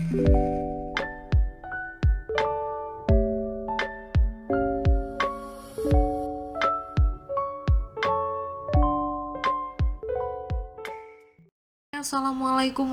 [0.00, 0.16] Assalamualaikum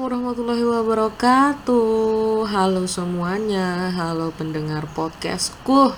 [0.04, 2.44] warahmatullahi wabarakatuh.
[2.52, 3.88] Halo semuanya.
[3.96, 5.96] Halo pendengar podcastku.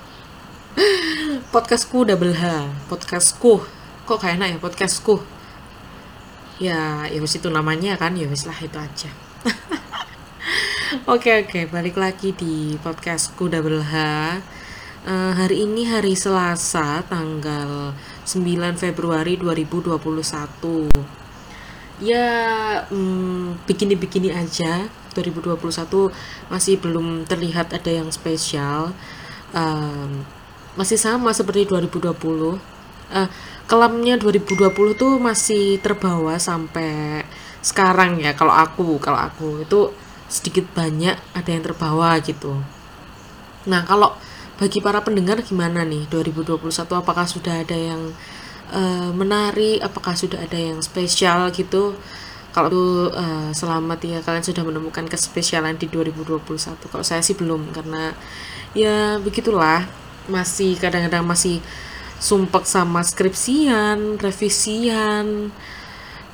[1.54, 3.66] Podcastku double H Podcastku.
[4.06, 5.26] Kok kayak enak ya podcastku?
[6.62, 9.29] Ya ya itu namanya kan Ya wis lah itu aja
[10.90, 13.94] Oke oke balik lagi di podcastku double H.
[15.06, 17.94] Uh, hari ini hari Selasa tanggal
[18.26, 20.02] 9 Februari 2021
[22.02, 22.26] ya
[22.90, 25.62] hmm, begini-begini aja 2021
[26.50, 28.90] masih belum terlihat ada yang spesial.
[29.54, 30.26] Um,
[30.74, 33.30] masih sama seperti 2020 uh,
[33.70, 37.22] kelamnya 2020 tuh masih terbawa sampai
[37.62, 42.62] sekarang ya kalau aku kalau aku itu sedikit banyak ada yang terbawa gitu.
[43.66, 44.14] Nah kalau
[44.62, 46.62] bagi para pendengar gimana nih 2021
[46.94, 48.14] apakah sudah ada yang
[48.72, 49.82] uh, menarik?
[49.82, 51.98] Apakah sudah ada yang spesial gitu?
[52.50, 56.42] Kalau itu uh, selamat ya kalian sudah menemukan kespesialan di 2021
[56.90, 58.14] kalau saya sih belum karena
[58.78, 59.90] ya begitulah.
[60.30, 61.58] Masih kadang-kadang masih
[62.20, 65.50] sumpek sama skripsian revisian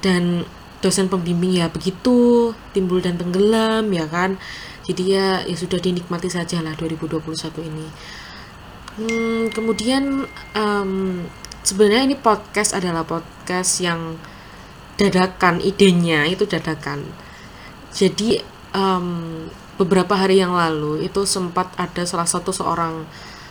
[0.01, 0.43] dan
[0.85, 4.37] dosen pembimbing ya begitu timbul dan tenggelam ya kan?
[4.85, 7.25] Jadi ya ya sudah dinikmati saja lah 2021
[7.65, 7.87] ini.
[8.95, 11.25] Hmm, kemudian um,
[11.65, 14.21] sebenarnya ini podcast adalah podcast yang
[15.01, 17.01] dadakan idenya itu dadakan.
[17.89, 18.39] Jadi
[18.77, 23.03] um, beberapa hari yang lalu itu sempat ada salah satu seorang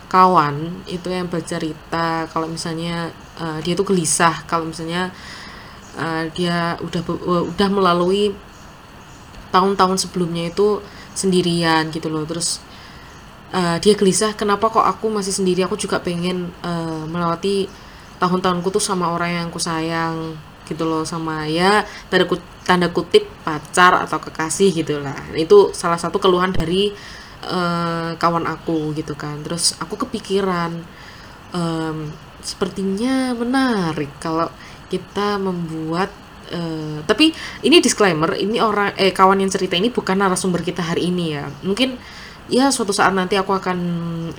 [0.08, 3.10] kawan itu yang bercerita kalau misalnya
[3.42, 5.10] uh, dia tuh gelisah kalau misalnya
[5.98, 8.34] uh, dia udah uh, udah melalui
[9.54, 10.82] tahun-tahun sebelumnya itu
[11.14, 12.26] sendirian gitu loh.
[12.26, 12.58] Terus
[13.54, 15.62] uh, dia gelisah kenapa kok aku masih sendiri?
[15.62, 17.70] Aku juga pengen uh, melewati
[18.18, 20.34] tahun-tahunku tuh sama orang yang aku sayang
[20.66, 21.06] gitu loh.
[21.06, 25.16] Sama ya tanda kutip, tanda kutip pacar atau kekasih gitu lah.
[25.38, 26.90] Itu salah satu keluhan dari
[27.46, 29.38] uh, kawan aku gitu kan.
[29.46, 30.82] Terus aku kepikiran
[31.54, 32.10] um,
[32.44, 34.50] sepertinya menarik kalau
[34.94, 36.10] kita membuat
[36.44, 37.32] Uh, tapi
[37.64, 41.48] ini disclaimer ini orang eh kawan yang cerita ini bukan narasumber kita hari ini ya.
[41.64, 41.96] Mungkin
[42.52, 43.78] ya suatu saat nanti aku akan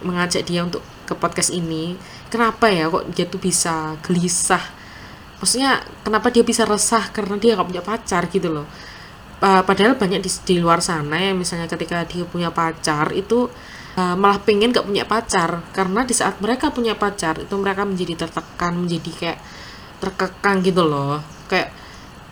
[0.06, 1.98] mengajak dia untuk ke podcast ini.
[2.30, 4.62] Kenapa ya kok dia tuh bisa gelisah?
[5.42, 8.68] Maksudnya kenapa dia bisa resah karena dia gak punya pacar gitu loh?
[9.42, 13.52] Uh, padahal banyak di, di luar sana ya misalnya ketika dia punya pacar itu
[14.00, 15.66] uh, malah pengen gak punya pacar.
[15.74, 19.40] Karena di saat mereka punya pacar itu mereka menjadi tertekan menjadi kayak
[20.02, 21.22] terkekang gitu loh.
[21.48, 21.72] Kayak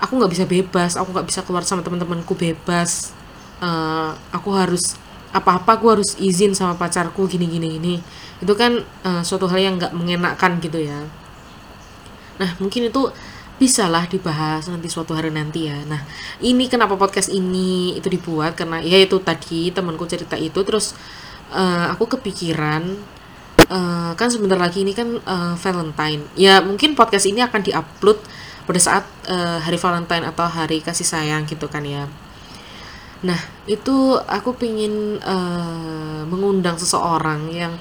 [0.03, 3.15] aku nggak bisa bebas aku nggak bisa keluar sama teman-temanku bebas.
[3.63, 4.99] Uh, aku harus
[5.33, 7.95] apa-apa aku harus izin sama pacarku gini-gini ini
[8.37, 11.07] itu kan uh, suatu hal yang nggak mengenakan gitu ya.
[12.37, 13.09] Nah mungkin itu
[13.57, 15.79] bisalah dibahas nanti suatu hari nanti ya.
[15.87, 16.03] Nah
[16.43, 18.59] ini kenapa podcast ini itu dibuat?
[18.59, 20.93] Karena ya itu tadi temanku cerita itu terus
[21.55, 22.83] uh, aku kepikiran
[23.73, 28.21] uh, kan sebentar lagi ini kan uh, Valentine ya mungkin podcast ini akan diupload
[28.63, 32.07] pada saat uh, hari Valentine atau hari kasih sayang gitu kan ya.
[33.23, 37.75] Nah, itu aku pingin uh, mengundang seseorang yang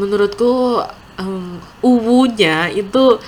[0.00, 0.80] menurutku
[1.20, 3.20] um, uwunya itu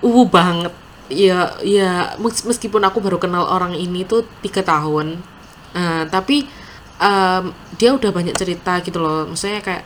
[0.00, 0.72] uwu banget.
[1.12, 5.20] Ya, ya meskipun aku baru kenal orang ini tuh tiga tahun,
[5.76, 6.48] uh, tapi
[6.96, 9.28] um, dia udah banyak cerita gitu loh.
[9.28, 9.84] Maksudnya kayak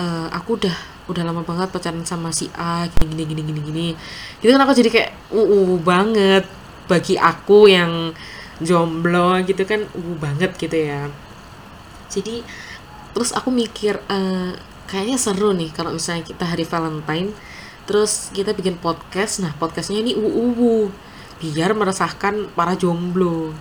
[0.00, 3.86] uh, aku udah udah lama banget pacaran sama si A gini gini gini gini gini.
[4.40, 6.44] Itu kan aku jadi kayak uh, uh banget
[6.88, 8.12] bagi aku yang
[8.60, 9.84] jomblo gitu kan.
[9.92, 11.12] Uh banget gitu ya.
[12.08, 12.40] Jadi
[13.12, 14.52] terus aku mikir uh,
[14.88, 17.30] kayaknya seru nih kalau misalnya kita hari Valentine
[17.84, 19.44] terus kita bikin podcast.
[19.44, 20.86] Nah podcastnya ini uh, uh, uh
[21.42, 23.52] biar meresahkan para jomblo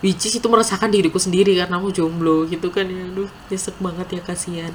[0.00, 3.04] which is itu merasakan diriku sendiri karena aku jomblo gitu kan ya.
[3.04, 4.72] Aduh nyesek banget ya kasihan.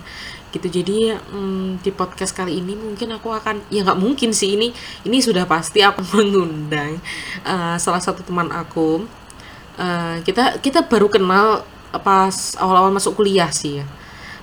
[0.53, 0.67] Gitu.
[0.71, 4.71] Jadi hmm, di podcast kali ini mungkin aku akan ya nggak mungkin sih ini
[5.03, 7.01] ini sudah pasti aku mengundang
[7.43, 9.03] uh, salah satu teman aku.
[9.75, 11.67] Uh, kita kita baru kenal
[11.99, 13.85] pas awal-awal masuk kuliah sih ya.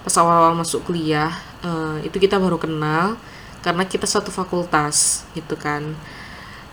[0.02, 1.32] Pas awal-awal masuk kuliah
[1.62, 3.17] uh, itu kita baru kenal
[3.62, 5.94] karena kita satu fakultas gitu kan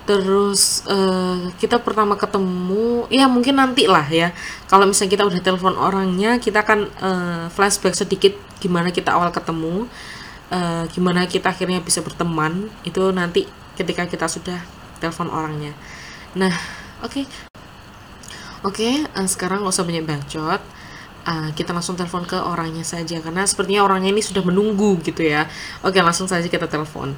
[0.10, 4.34] terus uh, kita pertama ketemu ya mungkin nanti lah ya
[4.66, 9.86] kalau misalnya kita udah telepon orangnya kita akan uh, flashback sedikit gimana kita awal ketemu
[10.50, 13.46] uh, gimana kita akhirnya bisa berteman itu nanti
[13.78, 14.58] ketika kita sudah
[14.98, 15.78] telepon orangnya
[16.34, 16.58] nah
[17.06, 17.26] oke okay.
[18.66, 20.62] oke okay, uh, sekarang nggak usah banyak bacot
[21.30, 25.46] uh, kita langsung telepon ke orangnya saja karena sepertinya orangnya ini sudah menunggu gitu ya.
[25.86, 27.14] Oke, langsung saja kita telepon.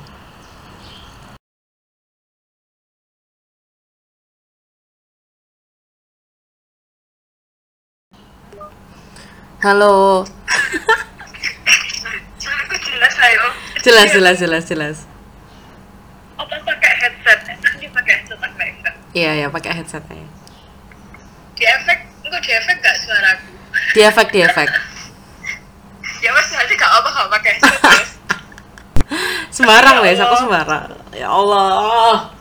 [9.61, 10.25] Halo.
[12.41, 13.45] Aku jelas ayo.
[13.85, 14.97] Jelas, jelas, jelas, jelas.
[16.33, 17.61] Apa pakai headset?
[17.61, 18.95] Nanti pakai headset apa enggak?
[19.13, 20.25] Iya, ya, pakai headset ya.
[21.53, 23.45] Di efek, enggak di efek enggak suaraku?
[23.93, 24.69] Di efek, di efek.
[26.25, 28.11] Ya mas nanti enggak apa enggak pakai headset guys.
[29.53, 30.41] Semarang, Ya aku Allah.
[30.41, 30.89] Semarang.
[31.13, 32.33] Ya Allah.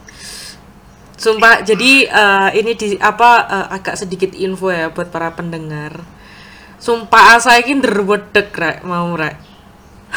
[1.21, 6.01] Sumpah, jadi eh, ini di apa eh, agak sedikit info ya buat para pendengar.
[6.81, 9.37] Sumpah saya ini derwedek rek mau rek.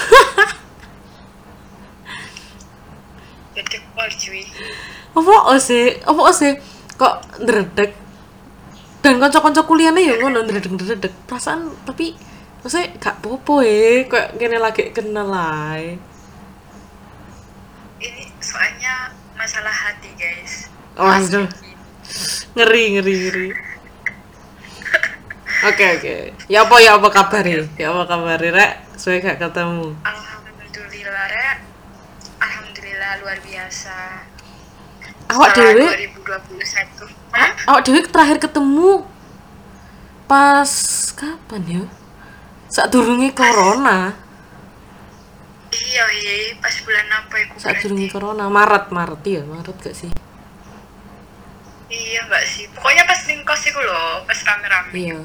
[3.59, 4.47] Jadi pol cuy.
[5.11, 5.99] Apa sih?
[6.07, 6.55] Apa sih?
[6.95, 7.91] Kok ndredeg?
[9.03, 11.11] Dan kanca-kanca kuliahnya ya ngono ndredeg-ndredeg.
[11.27, 12.15] Perasaan tapi
[12.63, 15.75] maksudnya gak popo ya, kayak kene lagi kenal lah.
[17.99, 20.71] Ini soalnya masalah hati guys.
[20.95, 21.51] Waduh.
[22.53, 23.72] ngeri ngeri ngeri
[25.69, 26.15] oke oke.
[26.51, 28.73] Ya apa ya apa kabar ya ya apa kabar rek?
[28.99, 29.95] Saya gak ketemu?
[30.03, 31.57] Alhamdulillah rek.
[32.43, 33.97] Alhamdulillah luar biasa.
[35.33, 35.87] awak dewe
[36.21, 37.09] 2021.
[37.33, 37.51] Hah?
[37.65, 39.01] awak dewe terakhir ketemu
[40.29, 40.71] pas
[41.17, 41.83] kapan ya?
[42.69, 44.13] Saat durunge corona.
[45.73, 48.45] Iya iya pas bulan apa ya saat durunge corona.
[48.51, 50.11] Maret maret ya maret gak sih?
[51.89, 52.65] Iya enggak sih.
[52.73, 54.91] Pokoknya pas lingkos itu loh, pas rame-rame.
[54.97, 55.21] iya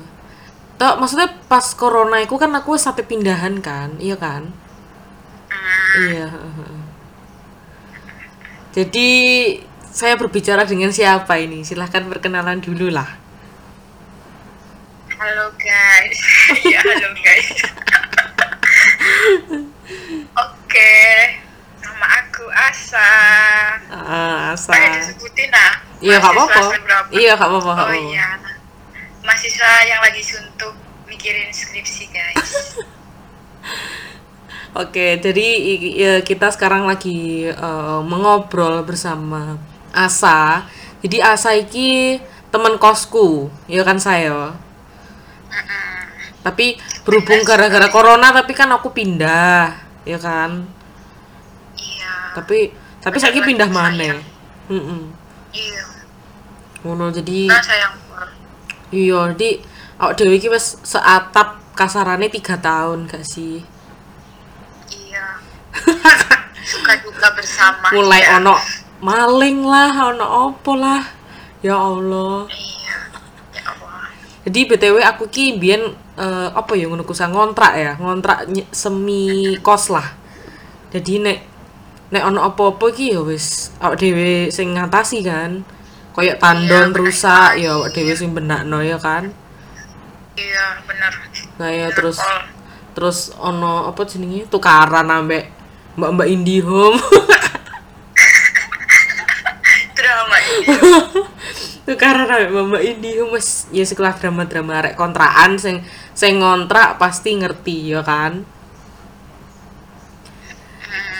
[0.78, 4.46] Tok, maksudnya pas corona itu kan aku sampai pindahan kan iya kan
[5.48, 6.04] Hmm.
[6.04, 6.28] Iya.
[8.76, 9.08] Jadi
[9.88, 11.64] saya berbicara dengan siapa ini?
[11.64, 13.08] Silahkan perkenalan dulu lah.
[15.16, 16.20] Halo guys.
[16.62, 17.48] Iya, halo guys.
[20.44, 20.92] Oke.
[21.80, 23.10] Nama aku Asa.
[23.88, 24.76] Ah, asa.
[24.76, 25.72] Kayak disebutin ah.
[25.98, 26.60] Iya, gak Mahasiswa apa-apa.
[26.60, 27.08] semester berapa?
[27.16, 27.66] Iya, gak apa-apa.
[27.66, 27.94] Oh apa-apa.
[27.96, 28.28] iya.
[29.28, 30.72] Mahasiswa yang lagi suntuk
[31.04, 32.48] mikirin skripsi guys.
[34.88, 35.48] Oke, jadi
[36.24, 39.60] kita sekarang lagi eh, mengobrol bersama
[39.92, 40.64] Asa.
[41.04, 42.16] Jadi Asa iki
[42.48, 44.56] teman kosku, ya kan saya.
[46.40, 49.76] Tapi berhubung gara-gara corona, tapi kan aku pindah,
[50.08, 50.64] ya kan.
[51.76, 52.32] iya.
[52.32, 52.72] Tapi
[53.04, 54.24] tapi saya pindah mana?
[55.52, 55.84] Iya.
[56.80, 58.07] Ngono jadi Nah sayang.
[58.88, 59.60] Iya, di
[60.00, 63.60] awak dhewe iki wis seatap kasarane tiga tahun gak sih?
[64.88, 65.26] Iya.
[66.72, 67.92] Suka duka bersama.
[67.92, 68.40] Mulai ya.
[68.40, 68.56] ono
[69.04, 71.04] maling lah, ono opo lah.
[71.60, 72.48] Ya Allah.
[72.48, 72.98] Iya.
[73.52, 74.08] Ya Allah.
[74.48, 79.92] Jadi BTW aku ki biyen eh, apa ya ngono kusang ngontrak ya, ngontrak semi kos
[79.92, 80.16] lah.
[80.88, 81.38] Jadi nek
[82.08, 85.60] nek ono apa-apa ki ya wis awak dhewe sing ngatasi kan.
[86.18, 87.62] Kayak tandon Iya, rusak bener.
[87.62, 89.30] ya awak dhewe sing benakno ya kan.
[90.34, 91.12] Iya benar.
[91.62, 92.38] Nah ya terus Pol.
[92.94, 95.46] terus ono apa jenenge tukaran ambek
[95.94, 96.98] mbak-mbak IndiHome
[99.98, 100.36] Drama
[101.86, 107.94] tukaran ambek mbak-mbak IndiHome wis ya sekelah drama-drama arek kontrakan sing sing ngontrak pasti ngerti
[107.94, 108.42] ya kan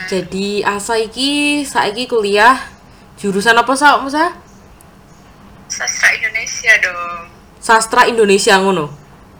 [0.07, 2.59] jadi asa iki saiki kuliah
[3.15, 4.48] jurusan apa sa Musa?
[5.69, 7.29] Sastra Indonesia dong.
[7.61, 8.89] sastra Indonesia ngono?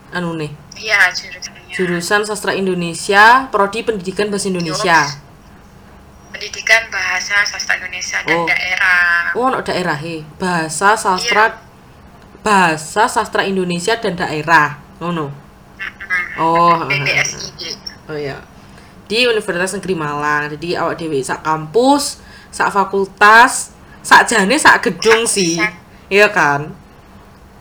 [0.10, 1.74] Anu nih Iya jurusannya.
[1.76, 5.00] jurusan sastra Indonesia prodi pendidikan bahasa Indonesia.
[6.30, 8.48] Pendidikan Bahasa Sastra Indonesia dan Oh.
[8.48, 9.34] Daerah.
[9.36, 10.24] oh ono daerah he.
[10.40, 11.60] Bahasa sastra
[12.40, 14.80] bahasa sastra Indonesia dan daerah.
[15.04, 15.34] Ngono.
[16.40, 16.88] Oh
[18.08, 18.40] oh ya
[19.10, 20.54] di Universitas Negeri Malang.
[20.56, 22.22] Jadi awak dewi sak kampus
[22.54, 25.60] sak fakultas sak jane sak gedung sih
[26.10, 26.74] iya kan?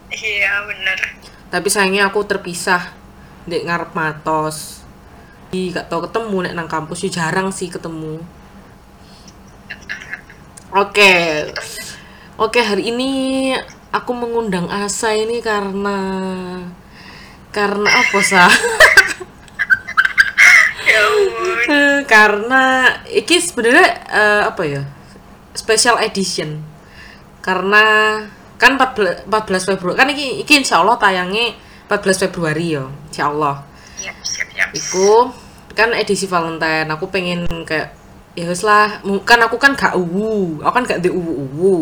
[0.09, 0.99] Iya bener.
[1.49, 2.93] tapi sayangnya aku terpisah
[3.49, 4.85] di ngarep matos.
[5.49, 8.21] Di gak tau ketemu nek nang kampus ya jarang sih ketemu.
[10.76, 11.49] Oke.
[12.37, 13.11] Oke hari ini
[13.88, 15.97] aku mengundang Asa ini karena
[17.49, 18.52] karena apa sah
[20.88, 22.62] Ya karena
[23.09, 24.83] iki sebenarnya eh, apa ya
[25.57, 26.61] special edition.
[27.40, 27.85] Karena
[28.59, 31.55] kan 14, 14 Februari kan iki iki insya Allah tayangnya
[31.87, 33.62] 14 Februari ya insya Allah
[34.75, 35.31] iku
[35.79, 37.95] kan edisi Valentine aku pengen kayak
[38.35, 41.77] ya wes lah kan aku kan gak uwu aku kan gak di uwu uwu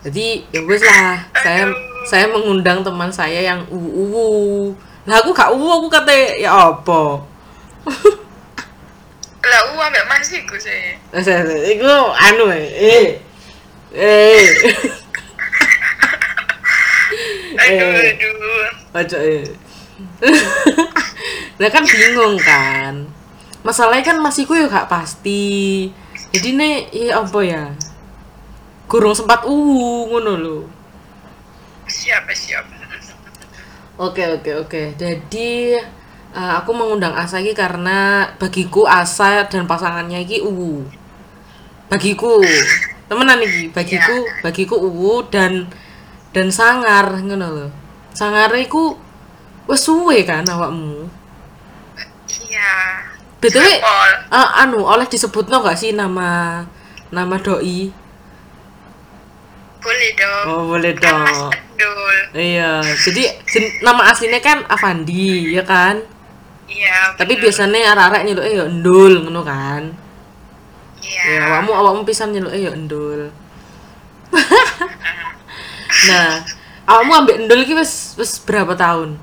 [0.00, 1.68] jadi ya wes lah saya
[2.08, 4.28] saya mengundang teman saya yang uwu uwu
[5.04, 7.20] lah aku gak uwu aku kate ya apa?
[9.42, 10.38] Lah uang ambek sih.
[10.46, 10.70] Wes
[11.10, 11.62] wes, wes.
[11.74, 13.18] iku anu eh
[13.90, 14.46] eh
[17.66, 18.10] eh Aduh, Eh.
[18.18, 18.70] aduh.
[18.98, 19.44] Ojo eh.
[21.60, 23.06] Lah kan bingung kan.
[23.62, 25.86] Masalahnya kan masiku ya gak pasti.
[26.34, 27.64] Jadi nih ya apa ya?
[28.90, 30.58] Kurung sempat uwu ngono lho.
[31.86, 32.64] Siap, siap.
[34.00, 34.82] Oke oke oke.
[34.98, 35.76] Jadi
[36.32, 40.82] eh, aku mengundang Asa ini karena bagiku Asa dan pasangannya ini uwu.
[41.86, 42.40] Bagiku
[43.06, 43.70] temenan iki.
[43.70, 45.68] Bagiku bagiku uwu dan
[46.32, 47.66] dan sangar ngono lho.
[48.12, 48.96] Sangar iku
[49.68, 51.08] wis suwe kan awakmu.
[52.48, 52.72] Iya.
[53.42, 54.10] BTW Pol.
[54.30, 56.62] eh, anu oleh disebutno gak sih nama
[57.10, 57.90] nama doi?
[59.82, 60.44] Boleh dong.
[60.46, 61.50] Oh, boleh Kan Mas dong.
[61.50, 62.16] Endul.
[62.38, 65.98] Iya, jadi jen- nama aslinya kan Avandi, ya kan?
[66.70, 67.18] Iya.
[67.18, 67.42] Tapi bener.
[67.50, 69.82] biasanya arek-arek nyeluk ya endul ngono kan.
[71.02, 71.22] Iya.
[71.26, 73.26] Ya, awakmu awakmu pisan nyeluk ya endul.
[76.08, 76.42] Nah,
[76.88, 79.20] awakmu ambek endul iki wis wis berapa tahun?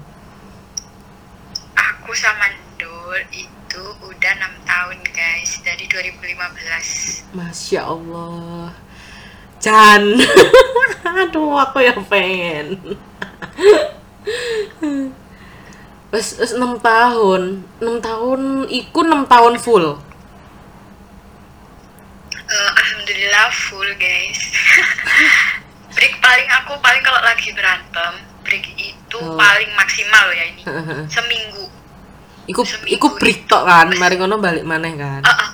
[1.75, 7.35] Aku sama Endul itu udah enam tahun guys dari 2015.
[7.37, 8.73] Masya Allah.
[9.59, 10.17] Jan.
[11.27, 12.97] Aduh, aku yang pengen.
[16.09, 17.61] Wes wes 6 tahun.
[17.77, 18.39] 6 tahun
[18.71, 19.85] iku 6 tahun full.
[22.49, 24.39] Eh, Alhamdulillah full guys.
[25.99, 28.13] break paling aku paling kalau lagi berantem
[28.47, 29.35] break itu Oh.
[29.35, 30.61] paling maksimal loh ya ini
[31.11, 31.65] seminggu.
[32.47, 35.19] iku Seminggu iku break tok kan, mari ngono balik maneh kan.
[35.27, 35.49] Ah, ah.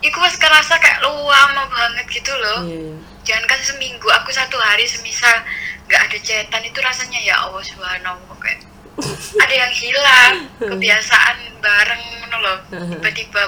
[0.00, 2.64] Iku wes kerasa kayak lama banget gitu loh.
[2.64, 2.96] Iya.
[3.26, 5.44] Jangan kan seminggu, aku satu hari semisal
[5.90, 8.64] nggak ada cetan itu rasanya ya Allah subhanallah kayak
[9.44, 12.04] ada yang hilang kebiasaan bareng
[12.40, 12.58] loh.
[12.70, 13.42] Tiba-tiba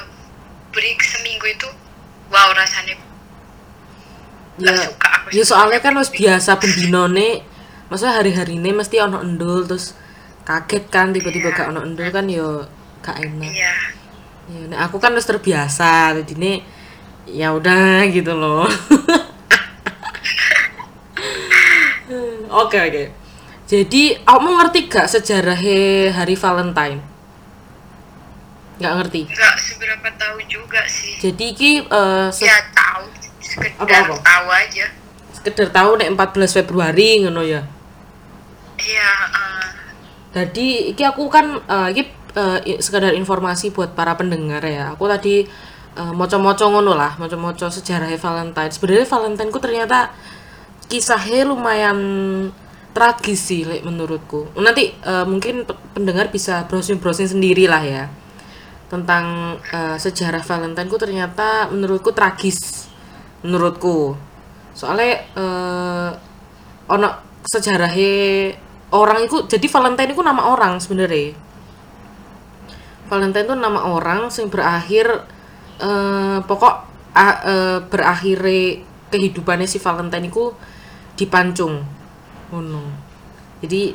[0.76, 1.68] break seminggu itu
[2.28, 3.00] wow rasanya
[4.54, 7.40] Ya, suka aku ya soalnya kan wis biasa bendinone
[7.86, 9.96] maksudnya hari-hari ini mesti ono endul terus
[10.42, 11.56] kaget kan tiba-tiba Iya.
[11.56, 12.66] gak ono endul kan yo
[13.00, 13.48] gak enak.
[13.48, 13.72] iya
[14.44, 16.52] Ya, nah aku kan udah terbiasa, jadi ini
[17.26, 18.66] ya udah gitu loh.
[22.52, 23.04] Oke oke.
[23.64, 25.56] Jadi kamu ngerti gak sejarah
[26.12, 27.00] hari Valentine?
[28.76, 29.20] Nggak ngerti.
[29.24, 33.06] nggak seberapa tahu juga sih Jadi ki eh, se- ya tahu
[33.52, 33.76] sekedar
[34.08, 34.16] Apa-apa?
[34.20, 34.86] tahu aja
[35.32, 37.60] sekedar tahu nek 14 Februari ngono ya.
[38.78, 39.68] iya eh,
[40.32, 42.02] Jadi iki aku kan eh, iki
[42.64, 44.96] i- sekedar informasi buat para pendengar ya.
[44.96, 45.44] Aku tadi
[45.92, 48.72] eh, moco-moco ngono lah, moco-moco sejarah Valentine.
[48.72, 50.08] Sebenarnya Valentine ku ternyata
[50.88, 51.98] kisahnya lumayan
[52.92, 54.48] tragis sih like, menurutku.
[54.56, 58.04] Nanti eh, mungkin pe- pendengar bisa browsing-browsing sendiri lah ya
[58.88, 62.88] tentang eh, sejarah Valentine ku ternyata menurutku tragis
[63.42, 64.16] menurutku.
[64.72, 66.10] Soalnya eh,
[66.88, 67.08] ono
[67.42, 68.14] sejarahnya
[68.94, 71.34] orang itu jadi Valentine itu nama orang sebenarnya.
[73.10, 75.06] Valentine itu nama orang yang berakhir
[75.82, 76.74] eh, pokok
[77.12, 78.80] a- eh, berakhirnya
[79.12, 80.54] kehidupannya si Valentine itu
[81.18, 81.84] dipancung.
[82.48, 82.82] Ngono.
[83.60, 83.92] Jadi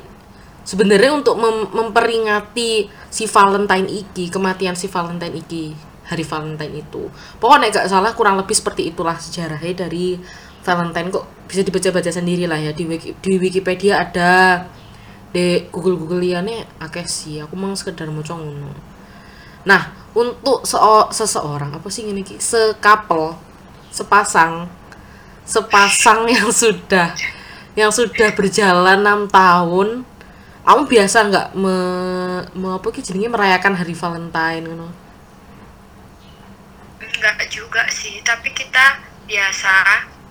[0.67, 5.73] sebenarnya untuk mem- memperingati si Valentine iki kematian si Valentine iki
[6.07, 7.11] hari Valentine itu.
[7.39, 10.15] Pokoknya gak salah kurang lebih seperti itulah sejarahnya dari
[10.63, 11.11] Valentine.
[11.11, 12.71] Kok bisa dibaca-baca sendiri lah ya?
[12.71, 14.67] Di, Wiki- di Wikipedia ada.
[15.31, 17.43] Di Google Google liane akeh sih.
[17.43, 18.71] Aku mau sekedar mau ngono.
[19.67, 23.35] Nah untuk seo- seseorang apa sih ini sekapel
[23.91, 24.65] sepasang
[25.43, 27.11] sepasang yang sudah
[27.77, 30.07] yang sudah berjalan enam tahun.
[30.67, 31.75] Kamu biasa nggak me,
[32.51, 33.31] me apa jenenge?
[33.31, 35.06] Merayakan hari Valentine ngono
[37.17, 39.73] enggak juga sih tapi kita biasa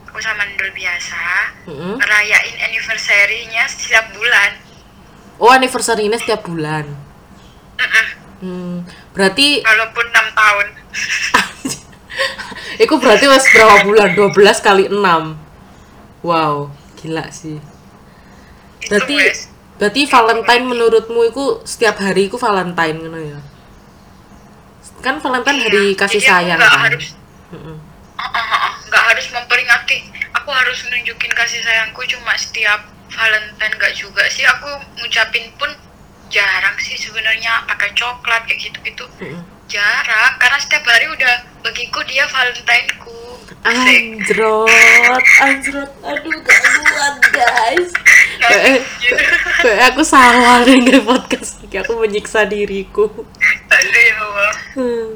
[0.07, 1.23] aku sama Ndul biasa
[1.69, 2.01] Mm-mm.
[2.01, 4.51] ngerayain anniversary-nya setiap bulan.
[5.37, 6.89] Oh anniversary ini setiap bulan?
[8.41, 10.67] Hmm, berarti walaupun enam tahun.
[12.85, 14.09] Itu berarti mas berapa bulan?
[14.17, 17.61] 12 kali 6 wow gila sih.
[18.89, 19.17] Berarti
[19.77, 23.41] berarti Valentine menurutmu itu setiap hari itu Valentine gitu ya
[25.07, 26.91] kan Valentine hari Iya, kasih jadi sayang kan?
[26.91, 27.07] harus
[28.87, 29.99] nggak harus memperingati.
[30.35, 32.83] Aku harus nunjukin kasih sayangku cuma setiap
[33.15, 34.43] Valentine nggak juga sih.
[34.43, 34.67] Aku
[34.99, 35.71] ngucapin pun
[36.29, 37.63] jarang sih sebenarnya.
[37.71, 39.43] Pakai coklat kayak gitu gitu Mm-mm.
[39.67, 43.19] Jarang karena setiap hari udah bagiku dia Valentineku.
[43.67, 45.91] Anjrot anjrot.
[46.07, 47.91] Aduh gak kuat guys
[48.37, 49.25] kayak gitu
[49.65, 53.11] kayak aku salah nge podcast iki aku menyiksa diriku.
[53.71, 54.55] Aduh ya Allah.
[54.79, 55.07] Hmm.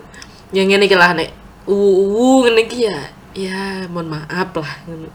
[0.51, 1.31] yang ini lah nek.
[1.71, 2.99] Uwu ngene ya.
[3.31, 4.75] Ya mohon maaf lah.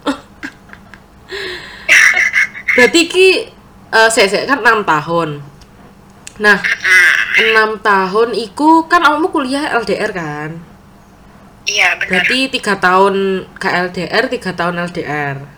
[2.79, 3.27] Berarti ki
[3.91, 5.43] eh saya saya kan enam tahun
[6.35, 6.59] nah
[7.39, 10.51] enam tahun iku kan kamu kuliah LDR kan?
[11.65, 12.09] Iya benar.
[12.11, 15.55] Berarti tiga tahun KLDR tiga tahun LDR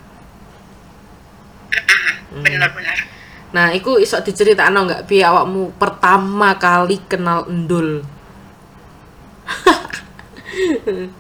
[2.43, 2.97] benar benar.
[3.55, 8.03] Nah iku iso diceritakno nggak bi awakmu pertama kali kenal endul?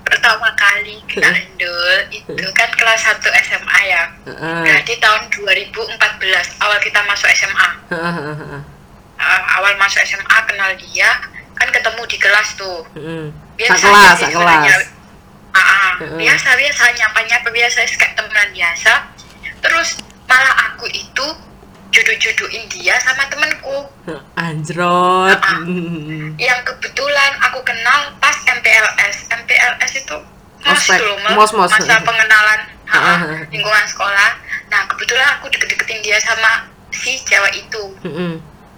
[0.01, 4.03] Pertama kali kenal Endul itu kan kelas 1 SMA ya.
[4.25, 7.69] Berarti tahun 2014 awal kita masuk SMA.
[9.17, 11.09] Uh, awal masuk SMA kenal dia
[11.53, 13.33] kan ketemu di kelas tuh Heeh.
[13.57, 14.83] biasa kelas, kelas.
[15.49, 15.91] Ah, ah.
[15.97, 16.21] Heeh.
[16.21, 18.93] biasa biasa nyapa nyapa biasa kayak temenan biasa
[19.57, 19.97] terus
[20.29, 21.25] malah aku itu
[21.89, 23.89] jodoh-jodohin dia sama temenku
[24.37, 25.33] Anjrot.
[25.33, 25.65] Ah.
[26.37, 30.17] yang kebetulan aku kenal pas MPLS MPLS itu
[30.61, 31.15] mos dulu.
[31.33, 31.71] Mos, mos.
[31.73, 33.41] masa pengenalan Ah, ah, ah, ah.
[33.49, 34.29] lingkungan sekolah
[34.69, 38.35] nah kebetulan aku deket-deketin dia sama si cewek itu Heeh.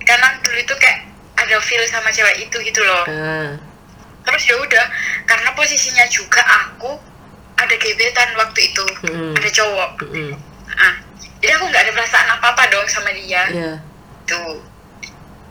[0.09, 1.05] Karena dulu itu kayak
[1.37, 3.53] ada feel sama cewek itu gitu loh Ah.
[4.21, 4.85] terus ya udah
[5.23, 6.97] karena posisinya juga aku
[7.55, 9.33] ada gebetan waktu itu Mm-mm.
[9.33, 9.89] ada cowok
[10.75, 10.93] ah
[11.37, 13.73] jadi aku nggak ada perasaan apa apa dong sama dia Iya.
[14.25, 14.59] tuh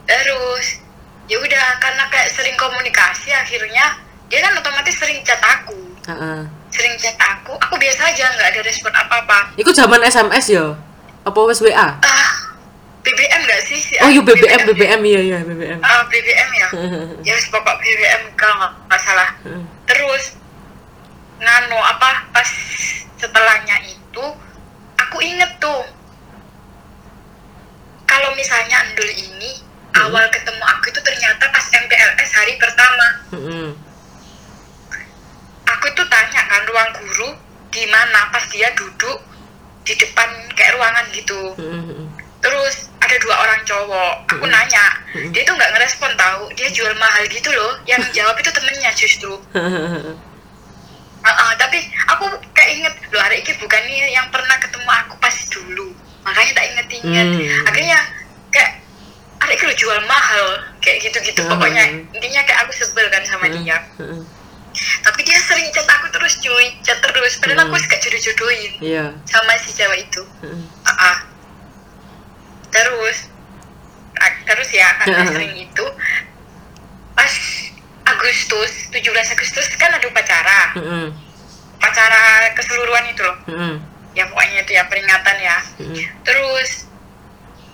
[0.03, 0.81] terus
[1.25, 3.97] ya udah karena kayak sering komunikasi akhirnya
[4.27, 6.41] dia kan otomatis sering chat aku Heeh.
[6.69, 10.65] sering chat aku aku biasa aja nggak ada respon apa apa Iku zaman SMS ya?
[11.21, 11.77] Apa wes WA?
[11.99, 12.29] ah
[12.99, 14.65] BBM nggak sih si Oh iya BBM, ya?
[14.67, 15.79] BBM iya iya BBM.
[15.79, 16.67] ah BBM ya
[17.27, 19.63] ya pokok BBM kalau nggak salah Heeh.
[19.85, 20.35] terus
[21.39, 22.49] ngano apa pas
[23.15, 24.25] setelahnya itu
[24.97, 25.87] aku inget tuh
[28.05, 30.05] kalau misalnya Endul ini Hmm.
[30.05, 33.67] awal ketemu aku itu ternyata pas MPLS hari pertama Heeh.
[35.65, 37.29] aku tuh tanya kan ruang guru
[37.69, 39.17] di mana pas dia duduk
[39.81, 42.05] di depan kayak ruangan gitu Heeh.
[42.39, 44.85] Terus ada dua orang cowok aku nanya
[45.29, 49.33] dia tuh nggak ngerespon tahu dia jual mahal gitu loh yang jawab itu temennya justru.
[51.19, 51.75] Ah, ah, tapi
[52.07, 55.91] aku kayak inget loh hari ini bukan nih yang pernah ketemu aku pas dulu
[56.23, 57.67] makanya tak inget-inget Hmm.
[57.67, 57.99] akhirnya
[58.49, 58.79] kayak
[59.37, 60.47] hari ini lo jual mahal
[60.79, 61.51] kayak gitu-gitu Hmm.
[61.51, 61.83] pokoknya
[62.15, 64.23] intinya kayak aku sebel kan sama dia Heeh.
[65.03, 67.83] tapi dia sering chat aku terus cuy chat terus padahal aku Hmm.
[67.83, 69.05] suka jodoh-jodohin Iya.
[69.27, 70.59] sama si cewek itu Heeh.
[70.87, 71.17] Ah, ah.
[72.71, 73.27] terus
[74.69, 75.85] terus ya karena sering itu
[77.17, 77.33] pas
[78.05, 79.01] Agustus 17
[79.33, 81.09] Agustus kan ada upacara Heeh.
[81.81, 83.73] upacara keseluruhan itu loh Heeh.
[84.13, 86.05] ya pokoknya itu ya peringatan ya Heeh.
[86.21, 86.85] terus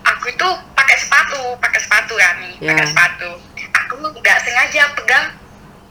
[0.08, 2.72] aku itu pakai sepatu pakai sepatu kan nih Ya.
[2.72, 3.30] pakai sepatu
[3.76, 5.26] aku nggak sengaja pegang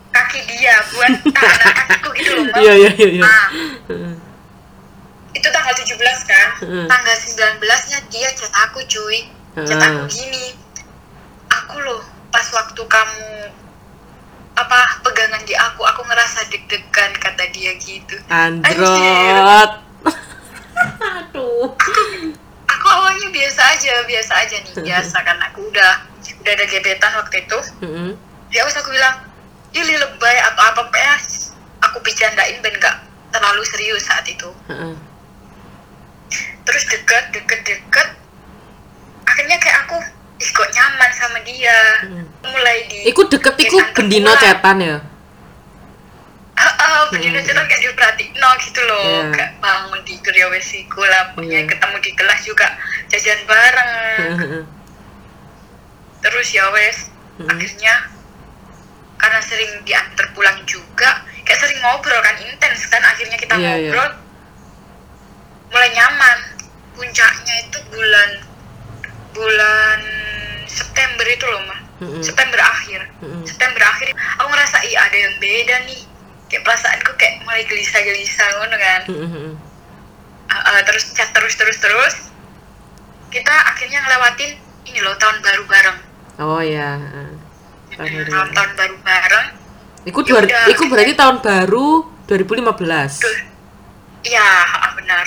[0.09, 2.57] kaki dia buat tahanan kakiku gitu loh Mbak.
[2.65, 3.21] Iya iya iya.
[3.21, 3.47] Nah,
[3.93, 4.15] Heeh.
[5.37, 6.49] itu tanggal 17 kan
[6.89, 7.17] tanggal
[7.61, 7.61] 19
[7.93, 9.29] nya dia chat aku cuy
[9.69, 10.64] chat aku gini
[11.65, 13.29] aku loh pas waktu kamu
[14.55, 19.73] apa pegangan di aku aku ngerasa deg-degan kata dia gitu Anjrot.
[21.25, 21.73] Aduh.
[22.69, 25.93] aku awalnya biasa aja biasa aja nih biasa kan aku udah
[26.45, 28.11] udah ada gebetan waktu itu Heeh.
[28.53, 29.25] ya aku bilang
[29.73, 33.01] ini lebay atau apa PS aku bercandain ben gak
[33.33, 34.95] terlalu serius saat itu Heeh.
[36.69, 38.09] terus deket deket deket
[39.27, 39.99] akhirnya kayak aku
[40.35, 42.27] ih kok nyaman sama dia Hmm.
[42.43, 44.99] mulai di Iku deket iku bendino cetan ya.
[46.55, 47.47] Heeh, bendino Hmm.
[47.47, 49.31] cetan kayak diperhatiin no gitu loh Iya.
[49.31, 51.67] kayak bangun tidur ya wes iku lah Iya.
[51.67, 52.67] ketemu di kelas juga
[53.09, 53.91] jajan bareng
[56.21, 57.51] terus ya wes Hmm.
[57.51, 57.95] akhirnya
[59.17, 61.11] karena sering diantar pulang juga
[61.43, 63.91] kayak sering ngobrol kan intens kan akhirnya kita Iya, iya.
[63.91, 64.11] ngobrol
[65.69, 66.39] mulai nyaman
[66.93, 68.31] puncaknya itu bulan
[69.35, 69.99] bulan
[70.65, 72.23] September itu loh mah Mm-mm.
[72.23, 73.43] September akhir Mm-mm.
[73.45, 76.01] September akhir aku ngerasa iya ada yang beda nih
[76.49, 79.53] kayak perasaanku kayak mulai gelisah-gelisah ngono kan Heeh.
[80.45, 82.15] Uh, uh, terus chat terus terus terus
[83.29, 84.55] kita akhirnya ngelewatin
[84.87, 85.99] ini loh tahun baru bareng
[86.35, 86.99] Oh ya.
[87.95, 88.27] Tahun baru.
[88.27, 89.47] tahun tahun baru bareng
[90.05, 91.87] Iku Ya dua, iku berarti tahun baru
[92.29, 93.25] 2015.
[93.25, 93.37] Tuh.
[94.21, 94.51] Iya,
[95.01, 95.27] benar.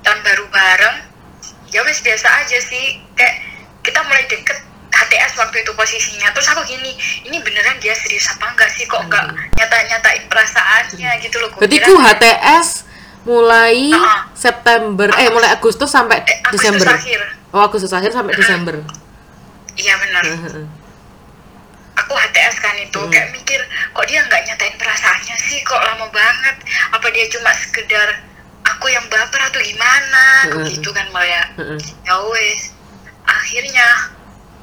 [0.00, 0.96] Tahun baru bareng.
[1.72, 3.00] Ya wes biasa aja sih.
[3.12, 3.34] Kayak
[3.80, 4.58] kita mulai deket
[4.92, 6.28] HTS waktu itu posisinya.
[6.30, 6.92] Terus aku gini,
[7.24, 8.84] ini beneran dia serius apa enggak sih?
[8.84, 11.48] Kok enggak nyata-nyatain perasaannya gitu loh.
[11.54, 12.68] Berarti ku HTS
[13.22, 14.20] mulai Heeh.
[14.34, 17.20] September eh mulai Agustus sampai Eh, Agustus Desember akhir.
[17.50, 18.74] oh Agustus akhir sampai Desember
[19.72, 20.22] Iya benar.
[21.94, 23.08] Aku HTS kan itu Hmm.
[23.08, 26.56] kayak mikir kok dia nggak nyatain perasaannya sih kok lama banget.
[26.90, 28.08] Apa dia cuma sekedar
[28.82, 30.24] aku yang baper atau gimana?
[30.44, 30.66] Aku Hmm.
[30.66, 31.54] gitu kan Maya.
[31.54, 31.78] Heeh.
[32.02, 32.74] Ya wes.
[33.22, 33.86] Akhirnya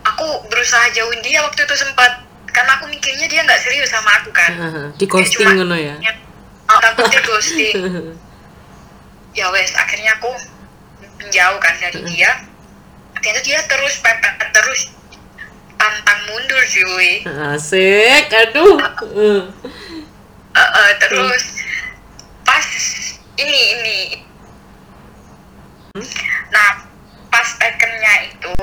[0.03, 4.29] aku berusaha jauhin dia waktu itu sempat karena aku mikirnya dia nggak serius sama aku
[4.29, 4.51] kan.
[4.51, 4.88] Heeh.
[4.93, 6.27] di Kayak ghosting cuma ya nyet-
[6.67, 7.75] Oh, takutnya ghosting.
[9.32, 10.29] ya wes akhirnya aku
[11.17, 12.12] menjauh kan dari Mm-mm.
[12.12, 12.32] dia
[13.13, 14.82] akhirnya dia terus pepet terus
[15.75, 19.41] pantang mundur cuy asik aduh Heeh.
[20.51, 21.43] Eh, eh, terus
[22.41, 22.67] pas
[23.39, 23.99] ini ini.
[26.52, 26.69] Nah
[27.30, 28.56] pas tekennya itu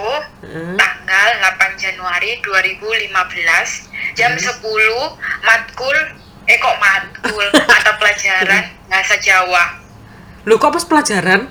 [0.42, 0.74] Heeh.
[0.74, 3.14] tanggal 8 Januari 2015
[4.18, 4.58] jam 10
[5.42, 5.96] matkul
[6.46, 7.46] eh kok matkul?
[7.70, 9.64] Mata pelajaran bahasa Jawa.
[10.46, 11.50] Lu kok pas pelajaran?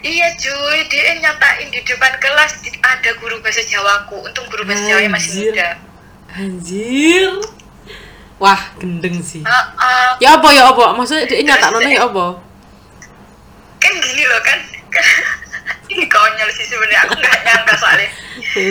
[0.00, 4.22] Iya cuy, dia nyatain di depan kelas ada guru bahasa Jawaku.
[4.22, 5.70] Untung guru bahasa Jawanya masih muda.
[6.30, 7.26] anjir
[8.40, 10.08] wah gendeng sih Heeh.
[10.18, 12.26] ya apa ya apa maksudnya dia nyata nona ya apa
[13.80, 14.58] kan gini loh kan.
[15.90, 18.08] Ini konyol sih sebenarnya aku nggak nyangka soalnya.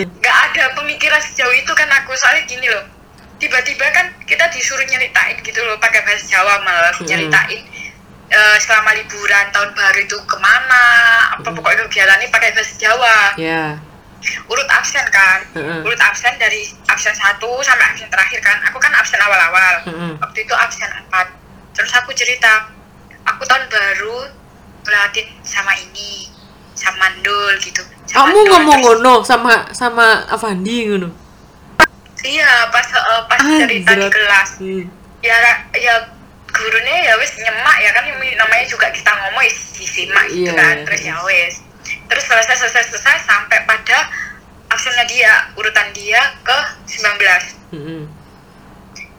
[0.06, 2.80] Nggak ada pemikiran sejauh itu kan aku soalnya gini loh.
[3.36, 7.04] Tiba-tiba kan kita disuruh nyeritain gitu loh pakai bahasa Jawa malah Mm.
[7.10, 7.60] nyeritain
[8.30, 10.84] eh, selama liburan tahun baru itu ke mana
[11.34, 13.76] apa pokoknya kegiatannya pakai bahasa Jawa ya
[14.46, 15.80] urut absen kan Heeh.
[15.80, 20.12] urut absen dari absen satu sampai absen terakhir kan aku kan absen awal-awal Heeh.
[20.18, 21.26] waktu itu absen empat
[21.72, 22.68] terus aku cerita
[23.22, 24.28] aku tahun baru
[24.82, 26.28] ngeliatin sama ini
[26.72, 31.08] sama Mandul gitu sama kamu ngomong ngono sama sama Avandi ngono
[32.20, 34.10] iya pas eh, pas cerita di Anjir.
[34.10, 34.84] kelas Hmm.
[35.20, 35.36] ya
[35.72, 35.94] ya
[36.50, 40.52] gurunya ya wes nyemak ya kan namanya juga kita ngomong ya disimak gitu Iya.
[40.52, 41.54] kan terus ya wes
[42.10, 44.10] terus selesai selesai selesai sampai pada
[44.68, 46.98] absennya dia urutan dia ke 19
[47.72, 48.02] Mm-mm.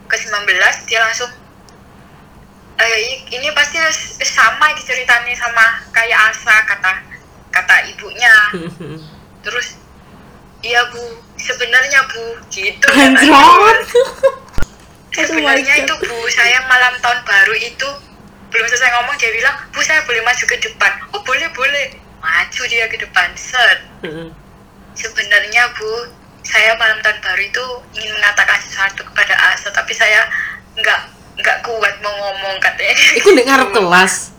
[0.05, 0.47] ke 19
[0.85, 1.31] dia langsung
[2.73, 3.77] eh i- ini pasti
[4.21, 6.91] sama ini ceritanya sama kayak Asa kata
[7.49, 8.95] kata ibunya Mm-mm.
[9.39, 9.79] terus
[10.61, 11.03] iya bu
[11.35, 13.23] sebenarnya bu gitu katanya.
[15.17, 17.87] sebenarnya itu bu saya malam tahun baru itu
[18.47, 21.85] belum selesai ngomong dia bilang bu saya boleh maju ke depan oh boleh boleh
[22.21, 23.29] maju dia ke depan.
[23.33, 23.79] Set.
[24.93, 25.91] Sebenarnya bu
[26.41, 30.25] saya malam tahun baru itu ingin mengatakan sesuatu kepada Asa tapi saya
[30.73, 30.99] nggak
[31.37, 32.95] nggak kuat mau ngomong katanya.
[33.17, 34.33] Iku ndek ngarep kelas.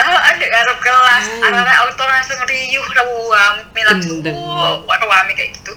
[0.00, 1.24] oh ada ngarep kelas.
[1.28, 1.44] Hmm.
[1.44, 3.54] anak-anak auto langsung riuh rawam
[4.00, 4.32] Gendeng.
[4.32, 5.74] wow rawami kayak gitu.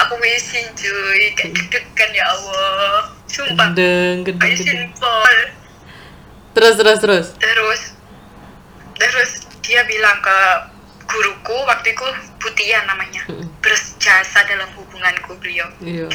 [0.00, 1.36] Aku wisin cuy.
[1.36, 3.12] Kayak deg-degan ya Allah.
[3.28, 3.68] Sumpah.
[3.76, 5.36] Gendeng, gendeng, wisin pol
[6.50, 7.26] Terus, terus, terus.
[7.38, 7.80] terus
[8.98, 9.30] terus
[9.62, 10.38] dia bilang ke
[11.10, 12.06] guruku waktu itu
[12.40, 13.22] Butia namanya.
[13.28, 13.50] Mm-mm.
[13.60, 15.68] berjasa dalam hubunganku beliau.
[15.82, 16.08] Iya.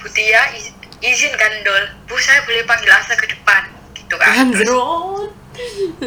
[0.00, 3.62] Butia iz- izinkan dol bu saya boleh panggil Asa ke depan.
[3.94, 4.50] Gitu kan.
[4.50, 5.30] Terus,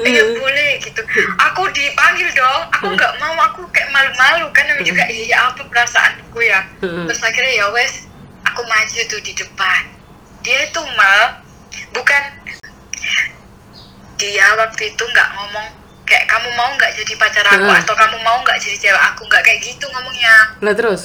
[0.04, 1.02] iya boleh gitu.
[1.40, 2.62] Aku dipanggil dong.
[2.76, 3.38] Aku nggak mau.
[3.48, 4.68] Aku kayak malu-malu kan.
[4.68, 6.60] Namanya juga iya apa perasaanku ya?
[6.84, 7.08] Mm.
[7.08, 8.10] terus akhirnya ya wes
[8.44, 9.82] aku maju tuh di depan.
[10.44, 11.40] Dia itu mal
[11.96, 12.24] bukan
[14.18, 15.68] dia waktu itu nggak ngomong
[16.04, 17.80] kayak kamu mau nggak jadi pacar aku Mm.
[17.80, 21.02] atau kamu mau nggak jadi cewek aku nggak kayak gitu ngomongnya Lah terus.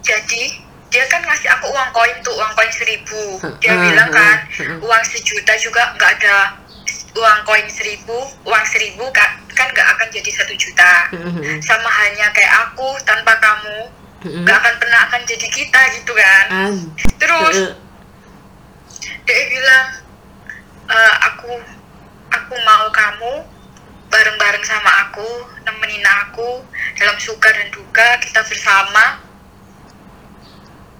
[0.00, 0.42] jadi
[0.86, 3.22] dia kan ngasih aku uang koin tuh uang koin seribu
[3.58, 4.78] dia Hmm, bilang kan hmm.
[4.78, 6.36] uang sejuta juga nggak ada
[7.12, 10.92] uang koin seribu uang seribu kan kan nggak akan jadi satu juta
[11.60, 13.78] sama halnya kayak aku tanpa kamu
[14.40, 16.74] nggak akan pernah akan jadi kita gitu kan An.
[17.16, 17.56] terus
[19.24, 19.86] dia bilang
[20.84, 21.50] "E, aku
[22.30, 23.32] aku mau kamu
[24.14, 25.26] bareng-bareng sama aku
[25.60, 26.62] nemenin aku
[26.94, 29.18] dalam suka dan duka kita bersama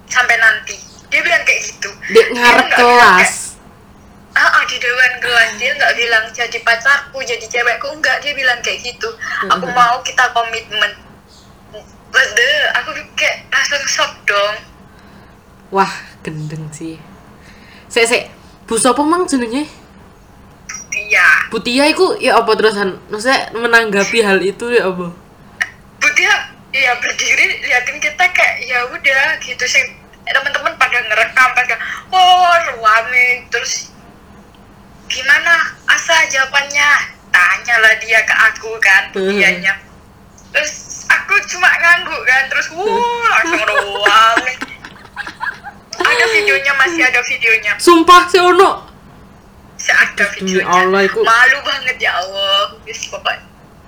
[0.05, 0.75] sampai nanti
[1.07, 3.55] dia bilang kayak gitu Dia ngarep kelas.
[4.33, 8.59] ah ah, di dewan kelas dia nggak bilang jadi pacarku jadi cewekku enggak dia bilang
[8.59, 9.07] kayak gitu
[9.45, 9.73] aku Mhm.
[9.73, 10.91] mau kita komitmen
[12.07, 14.55] Bede, aku kayak langsung shock dong
[15.67, 15.89] Wah,
[16.21, 16.95] gendeng sih.
[17.89, 18.23] Sek, sek.
[18.63, 19.67] Bu sapa mang jenenge?
[21.51, 22.97] Butia iku ya apa terusan?
[23.09, 25.13] Maksudnya menanggapi hal itu ya apa?
[26.01, 26.33] Bu dia
[26.75, 29.63] ya berdiri liatin kita kayak ya udah gitu.
[29.65, 29.83] Sih
[30.25, 31.75] teman-teman pada ngerekam pada
[32.09, 33.93] oh rame terus
[35.09, 35.73] gimana?
[35.89, 37.13] Asa jawabannya?
[37.35, 39.75] Tanya lah dia ke aku kan dianya
[40.55, 44.39] terus aku cuma ngangguk kan terus wuh langsung ruang
[46.15, 47.73] ada videonya masih ada videonya.
[47.75, 48.84] Sumpah si Ono.
[49.85, 50.65] Demi videonya.
[50.65, 52.73] Allah, iku- malu banget ya Allah.
[52.83, 53.37] Wis pokok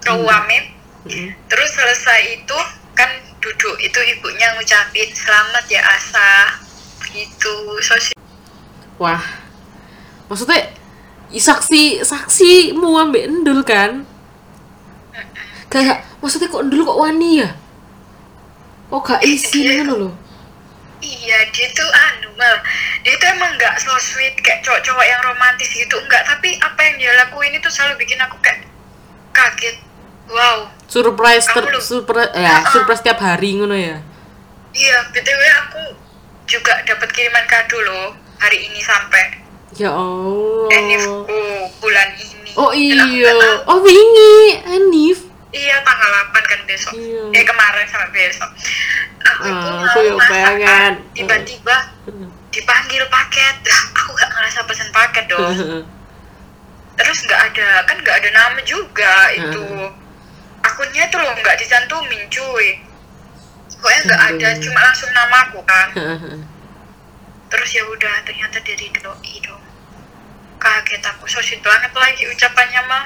[0.07, 0.73] ruame.
[1.03, 1.31] Mm.
[1.47, 2.57] terus selesai itu
[2.91, 3.07] kan
[3.39, 6.59] duduk itu ibunya ngucapin selamat ya Asa.
[7.07, 8.19] Gitu sosial
[8.97, 9.23] wah.
[10.27, 10.67] Maksudnya
[11.27, 14.03] i- saksi saksimu ambek endul kan?
[15.67, 17.49] Kayak maksudnya kok endul kok wani ya?
[18.87, 20.13] Kok gak izin ngono loh
[20.97, 22.57] Iya, dia tuh anu mal,
[23.01, 26.95] dia tuh emang nggak so sweet kayak cowok-cowok yang romantis gitu enggak, tapi apa yang
[26.97, 28.65] dia lakuin itu selalu bikin aku kayak
[29.29, 29.77] kaget.
[30.27, 32.71] Wow, surprise ter Kamu lu- surprise ya Uh-uh.
[32.73, 34.01] surprise tiap hari ngono ya?
[34.73, 35.83] Iya btw aku
[36.43, 39.39] juga dapat kiriman kado loh hari ini sampai.
[39.77, 40.67] Ya Allah.
[40.73, 41.39] Enifku
[41.77, 42.51] bulan ini.
[42.57, 43.31] oh iya.
[43.69, 44.65] oh wingi.
[44.65, 45.26] Enif
[45.57, 46.93] Iya tanggal 8 kan besok.
[46.93, 47.23] Iya.
[47.33, 48.49] Eh kemarin sampai besok.
[49.25, 50.91] Aku itu Ah, mau aku ya masakan.
[51.17, 51.77] Tiba-tiba
[52.53, 53.55] dipanggil paket.
[53.65, 55.41] Lah, aku gak ngerasa pesen paket dong.
[56.97, 59.65] Terus nggak ada kan nggak ada nama juga itu.
[60.65, 62.67] Akunnya tuh loh nggak dicantumin cuy.
[63.77, 65.87] Pokoknya nggak ada, cuma langsung namaku kan.
[67.53, 69.63] Terus ya udah ternyata dari doi dong.
[70.57, 73.05] Kaget aku, so banget lagi ucapannya mah.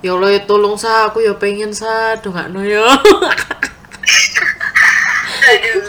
[0.00, 2.84] Ya Allah ya tolong sa aku ya pengen sa aduh gak no ya
[5.46, 5.82] Aduh.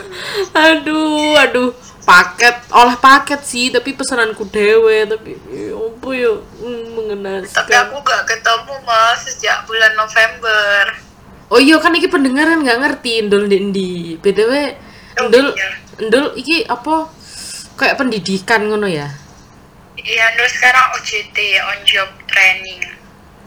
[0.54, 1.70] aduh aduh
[2.08, 7.98] paket olah paket sih tapi pesananku dewe tapi ya apa ya hmm, Tapi mengenaskan aku
[8.00, 10.84] gak ketemu mas sejak bulan November.
[11.52, 14.54] oh iya kan iki pendengaran nggak ngerti ndol di ndi btw
[15.17, 15.70] Oh, ndol iya.
[16.06, 17.10] ndol iki apa
[17.76, 19.10] kayak pendidikan ngono ya
[19.98, 21.36] Iya, terus sekarang OJT
[21.67, 22.80] on job training.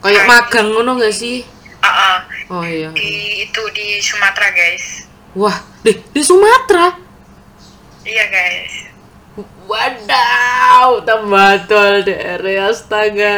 [0.01, 1.45] Kayak Kayak magang ngono gak sih
[1.81, 2.17] Ah, ah.
[2.51, 3.11] oh iya di
[3.43, 5.09] itu di Sumatera guys.
[5.33, 6.93] wah deh di Sumatera
[8.01, 8.75] Iya guys.
[9.71, 13.37] Wadaw, tambah tol daerah astaga.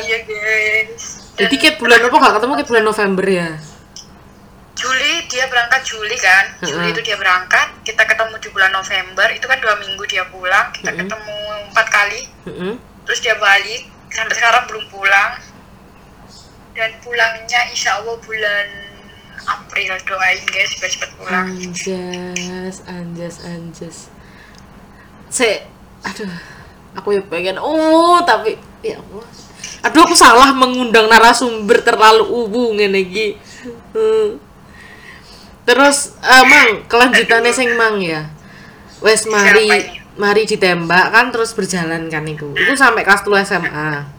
[0.00, 1.28] Iya guys.
[1.32, 3.48] Di tiket bulan apa gak ketemu tiket bulan November ya?
[4.74, 6.44] Juli dia berangkat Juli kan.
[6.62, 6.92] Juli Heeh.
[6.92, 7.68] itu dia berangkat.
[7.82, 9.28] Kita ketemu di bulan November.
[9.28, 10.66] Itu kan dua minggu dia pulang.
[10.70, 11.00] Kita Mm-mm.
[11.04, 11.36] ketemu
[11.70, 12.20] empat kali.
[12.46, 12.74] Heeh.
[13.04, 13.82] Terus dia balik.
[14.08, 15.30] Sampai sekarang belum pulang.
[16.78, 18.66] Dan pulangnya insya Allah bulan
[19.48, 21.46] April doain guys biar cepet pulang.
[21.50, 23.98] Anjas, anjas, anjas.
[25.26, 25.66] Se,
[26.06, 26.30] aduh,
[26.94, 27.58] aku ya pengen.
[27.58, 28.54] Oh, tapi
[28.86, 29.26] ya Allah.
[29.90, 33.34] Aduh, aku salah mengundang narasumber terlalu ubu ngene iki.
[33.94, 34.38] Hmm.
[35.66, 38.30] Terus, eh, Mang, kelanjutannya sing Mang ya.
[39.02, 39.70] Wes mari
[40.18, 42.50] mari ditembak kan terus berjalan kan iku.
[42.54, 44.17] Iku sampai kelas 2 SMA.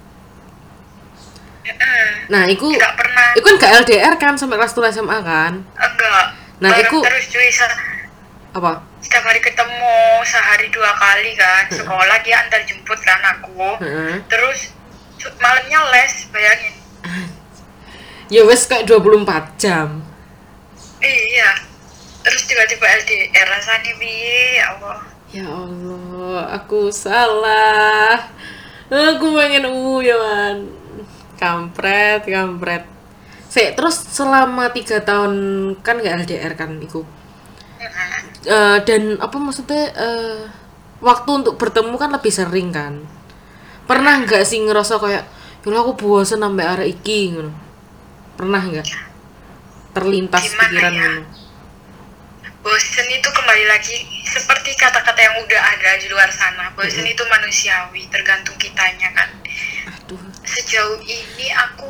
[2.27, 3.27] Nah, iku Nggak pernah.
[3.34, 5.53] iku kan gak LDR kan sampai kelas 2 SMA kan?
[5.73, 6.25] Enggak.
[6.60, 7.79] Nah, iku- terus cuy se-
[8.51, 8.82] Apa?
[8.99, 14.21] setiap hari ketemu sehari dua kali kan sekolah dia antar jemput kan aku Heeh.
[14.27, 14.75] terus
[15.36, 16.73] malamnya les bayangin
[18.29, 20.03] Ya wes kayak 24 jam.
[20.99, 21.49] iya
[22.19, 24.97] terus tiba-tiba LDR rasanya piye ya Allah
[25.29, 28.17] Ya Allah, aku salah.
[28.88, 30.65] Aku pengen u ya man.
[31.39, 32.84] Kampret, kampret.
[33.49, 35.34] Sek, terus selama tiga tahun
[35.82, 37.02] kan gak LDR kan iku.
[38.43, 40.39] Eh, dan apa maksudnya eh,
[40.99, 43.04] waktu untuk bertemu kan lebih sering kan.
[43.88, 45.23] Pernah nggak sih ngerasa kayak
[45.65, 47.52] ya aku bosen sampai arek iki ngono.
[48.39, 48.88] Pernah nggak?
[49.95, 51.12] Terlintas Gimana pikiran ya?
[52.60, 58.08] bosen itu kembali lagi seperti kata-kata yang udah ada di luar sana bosen itu manusiawi
[58.12, 59.30] tergantung kitanya kan.
[60.50, 61.86] Sejauh ini aku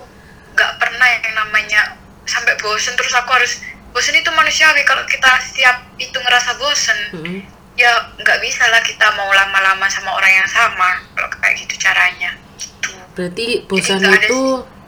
[0.54, 1.95] nggak pernah yang namanya
[2.28, 2.93] sampai bosen.
[3.00, 3.63] Terus aku harus
[3.95, 4.84] bosen itu manusiawi.
[4.84, 7.39] Kalau kita setiap itu ngerasa bosen Mm-mm.
[7.80, 11.00] ya nggak bisa lah kita mau lama-lama sama orang yang sama.
[11.15, 12.36] Kalau kayak gitu caranya.
[12.60, 12.91] Gitu.
[13.15, 14.39] Berarti bosan ada itu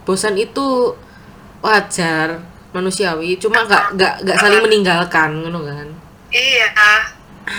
[0.04, 0.68] bosan itu
[1.62, 5.88] wajar manusiawi, cuma nggak nggak nggak saling meninggalkan, ngono kan?
[6.32, 6.72] iya.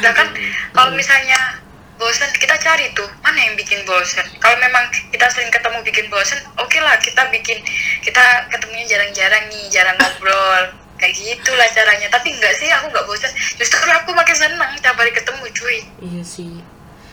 [0.01, 0.33] Nah kan
[0.73, 1.62] kalau misalnya
[2.03, 4.27] bosen kita cari tuh mana yang bikin bosen?
[4.43, 7.63] Kalau memang kita sering ketemu bikin bosen oke lah kita bikin
[8.03, 12.11] kita ketemunya jarang-jarang nih jarang ngobrol kayak gitulah caranya.
[12.11, 13.31] Tapi enggak sih aku nggak bosen.
[13.55, 15.79] Justru aku makin senang tiap hari ketemu cuy.
[16.03, 16.53] Iya sih.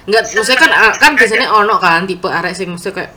[0.09, 3.13] Nggak, maksudnya kan kan biasanya ono kan tipe arek sing mesti kayak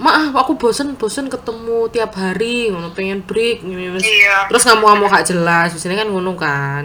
[0.00, 4.48] maaf aku bosen bosen ketemu tiap hari ngono pengen break ngono, Mas." Iya.
[4.48, 6.84] terus ngamuk-ngamuk gak jelas biasanya kan ngono kan.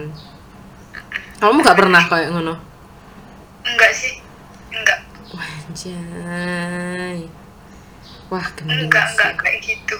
[1.39, 2.66] Kamu nggak pernah kayak ngono
[3.73, 4.13] enggak sih.
[4.71, 4.99] Enggak.
[5.33, 7.27] Wanjay
[8.27, 9.13] wah gendeng enggak sih.
[9.15, 9.95] enggak kayak gitu.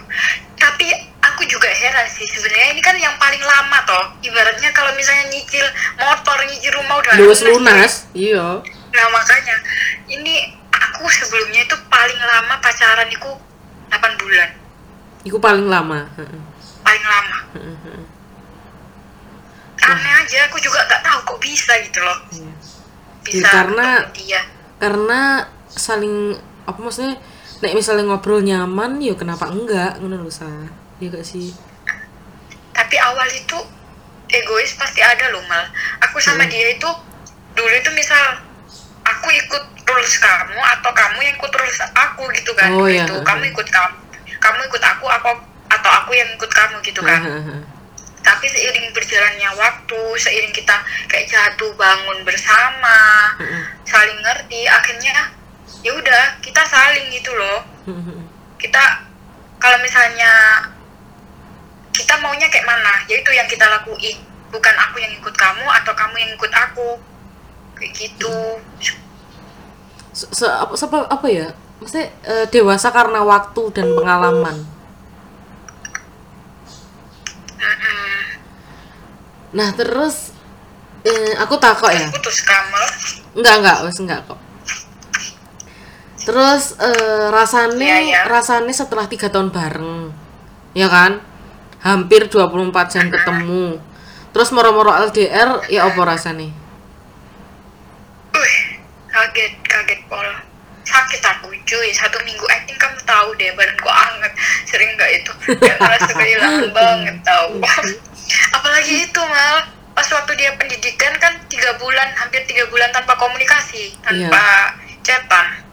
[0.60, 0.88] Tapi
[1.23, 2.75] aku juga heran sih sebenarnya.
[2.75, 4.06] Ini kan yang paling lama toh.
[4.23, 5.63] Ibaratnya kalau misalnya nyicil
[5.99, 8.60] motor nyicil rumah udah lunas, lunas iya.
[8.91, 9.56] Nah makanya
[10.12, 13.30] ini aku sebelumnya itu paling lama pacaran itu
[13.91, 14.49] 8 bulan.
[15.23, 16.08] Iku paling lama.
[16.84, 17.38] Paling lama.
[19.88, 22.19] Aneh aja aku juga nggak tahu kok bisa gitu loh.
[22.34, 22.53] Iya.
[23.29, 24.41] Bisa Ya, karena- dia
[24.77, 25.21] Karena
[25.67, 27.17] saling apa maksudnya
[27.59, 30.45] nek misalnya ngobrol nyaman ya kenapa enggak ngono sa.
[30.97, 31.53] Ya gak sih?
[32.69, 33.57] tapi awal itu
[34.29, 35.65] egois pasti ada loh mal
[35.99, 36.51] aku sama Hmm.
[36.51, 36.85] dia itu
[37.51, 38.37] dulu itu misal
[39.03, 43.01] aku ikut rules kamu atau kamu yang ikut rules aku gitu kan Oh, Dulu iya.
[43.01, 43.93] itu kamu ikut kamu
[44.37, 45.29] kamu ikut aku aku
[45.67, 47.61] atau aku yang ikut kamu gitu kan Heeh, heeh.
[48.27, 50.75] Tapi seiring berjalannya waktu seiring kita
[51.07, 53.31] kayak jatuh bangun bersama
[53.87, 55.31] saling ngerti akhirnya
[55.79, 57.63] ya udah kita saling gitu loh.
[58.59, 59.07] Kita
[59.57, 60.59] kalau misalnya
[61.95, 64.19] kita maunya kayak mana ya itu yang kita lakuin.
[64.47, 66.99] Bukan aku yang ikut kamu atau kamu yang ikut aku.
[67.79, 68.35] Kayak gitu.
[70.11, 71.47] Se- se- apa, apa, apa ya?
[71.77, 74.65] Maksudnya eh, dewasa karena waktu dan pengalaman.
[77.57, 78.17] Mm-mm.
[79.55, 80.36] Nah, terus
[81.07, 82.07] eh, aku takut ya.
[82.12, 82.83] putus kamu
[83.38, 84.39] Enggak, enggak, wes enggak kok.
[86.27, 88.21] Terus eh, rasanya Iya, iya.
[88.27, 90.12] rasanya setelah tiga tahun bareng,
[90.75, 91.23] ya kan?
[91.79, 93.79] Hampir 24 jam ketemu.
[94.36, 96.51] Terus moro-moro LDR, ya apa rasanya?
[98.36, 98.57] Wih,
[99.07, 100.27] kaget kaget pol
[100.88, 104.31] sakit aku cuy satu minggu acting kamu tahu deh badanku anget
[104.63, 107.60] sering nggak itu ngerasa kehilangan banget tahu
[108.51, 113.95] apalagi itu mal pas waktu dia pendidikan kan tiga bulan hampir tiga bulan tanpa komunikasi
[113.99, 115.63] tanpa chatan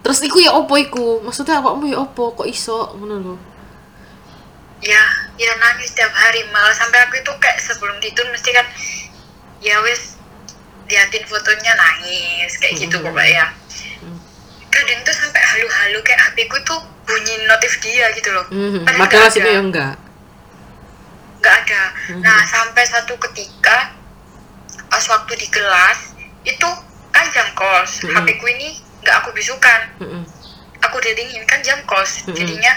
[0.00, 1.18] Terus iku ya opo iku?
[1.18, 2.30] Maksudnya awakmu ya opo?
[2.32, 3.34] Kok iso ngono lho?
[4.78, 5.02] ya
[5.34, 8.62] ya nangis tiap hari malah sampai aku itu kayak sebelum tidur mesti kan
[9.58, 10.14] ya wes
[10.86, 13.04] liatin fotonya nangis kayak gitu Mhm.
[13.04, 13.44] pokoknya
[13.98, 14.18] Hmm.
[14.68, 19.00] kadang tuh sampai halu-halu kayak HP ku tuh bunyi notif dia gitu loh Mhm, Padahal
[19.00, 19.94] Padahal sih ya enggak.
[21.46, 22.22] Nggak ada Mhm.
[22.26, 23.94] nah sampai satu ketika
[24.90, 25.98] pas waktu di kelas
[26.42, 26.68] itu
[27.08, 28.10] kan jam kos Mhm.
[28.12, 28.68] HP ku ini
[29.00, 30.22] nggak aku bisukan Heeh.
[30.82, 32.34] aku dedingin kan jam kos Mhm.
[32.34, 32.72] jadinya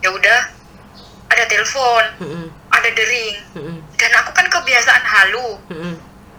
[0.00, 0.40] ya udah
[1.28, 2.46] ada telepon Heeh.
[2.70, 3.76] ada dering Heeh.
[3.94, 5.94] dan aku kan kebiasaan halu Heeh.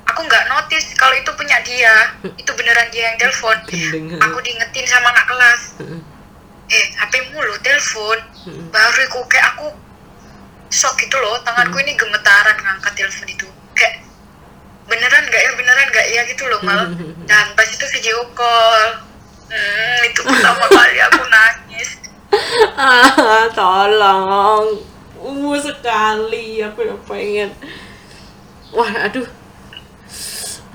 [0.05, 1.93] aku nggak notice kalau itu punya dia
[2.33, 3.57] itu beneran dia yang telepon
[4.19, 6.01] aku diingetin sama anak kelas Heeh.
[6.65, 8.65] eh HP mulu telepon Heeh.
[8.69, 9.69] baru aku kayak aku
[10.69, 14.01] shock gitu loh tanganku ini gemetaran ngangkat telepon itu kayak
[14.85, 16.81] beneran nggak ya beneran nggak ya gitu loh mal
[17.29, 19.01] dan pas itu video call
[19.49, 21.89] hmm, itu pertama kali aku nangis
[22.75, 24.75] ah, tolong.
[25.15, 27.49] Uh, sekali aku yang pengen.
[28.75, 29.23] Wah, aduh.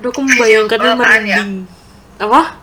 [0.00, 1.44] Aduh, aku membayangkannya apaan ya?
[1.44, 1.52] merinding.
[2.16, 2.60] Apa?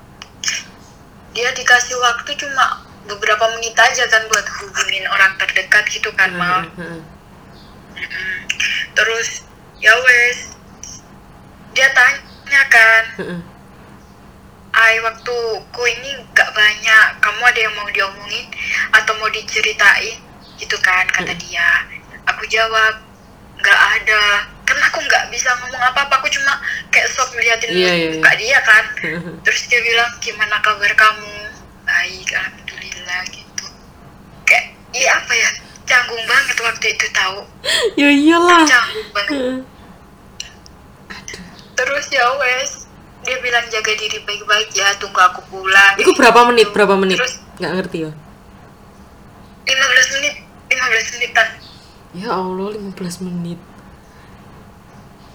[1.37, 6.65] dia dikasih waktu cuma beberapa menit aja kan buat hubungin orang terdekat gitu kan mal
[8.95, 9.45] Terus
[9.77, 10.57] ya wes
[11.73, 13.03] dia tanya kan.
[14.77, 15.35] Ay waktu
[15.73, 18.45] ku ini gak banyak kamu ada yang mau diomongin
[18.93, 20.17] atau mau diceritain?
[20.57, 21.85] Gitu kan kata dia.
[22.29, 23.01] Aku jawab
[23.57, 24.45] nggak ada.
[24.67, 26.59] Karena aku nggak bisa ngomong apa apa aku cuma
[26.91, 28.85] kayak sok ngeliatin Iya, iya, muka dia kan.
[29.45, 31.37] Terus dia bilang gimana kabar kamu?
[31.87, 33.65] Baik alhamdulillah gitu.
[34.43, 35.49] Kayak iya apa ya
[35.87, 37.39] canggung banget waktu itu tahu
[37.95, 38.63] ya iyalah.
[38.63, 39.63] canggung banget
[41.73, 42.71] terus ya wes
[43.21, 46.71] dia bilang jaga diri baik-baik ya tunggu aku pulang Itu berapa menit?
[46.71, 47.17] Berapa menit?
[47.17, 48.11] terus Nggak ngerti ya.
[49.65, 50.33] 15 menit
[50.69, 51.47] 15 menitan
[52.15, 53.59] Ya Allah, 15 menit.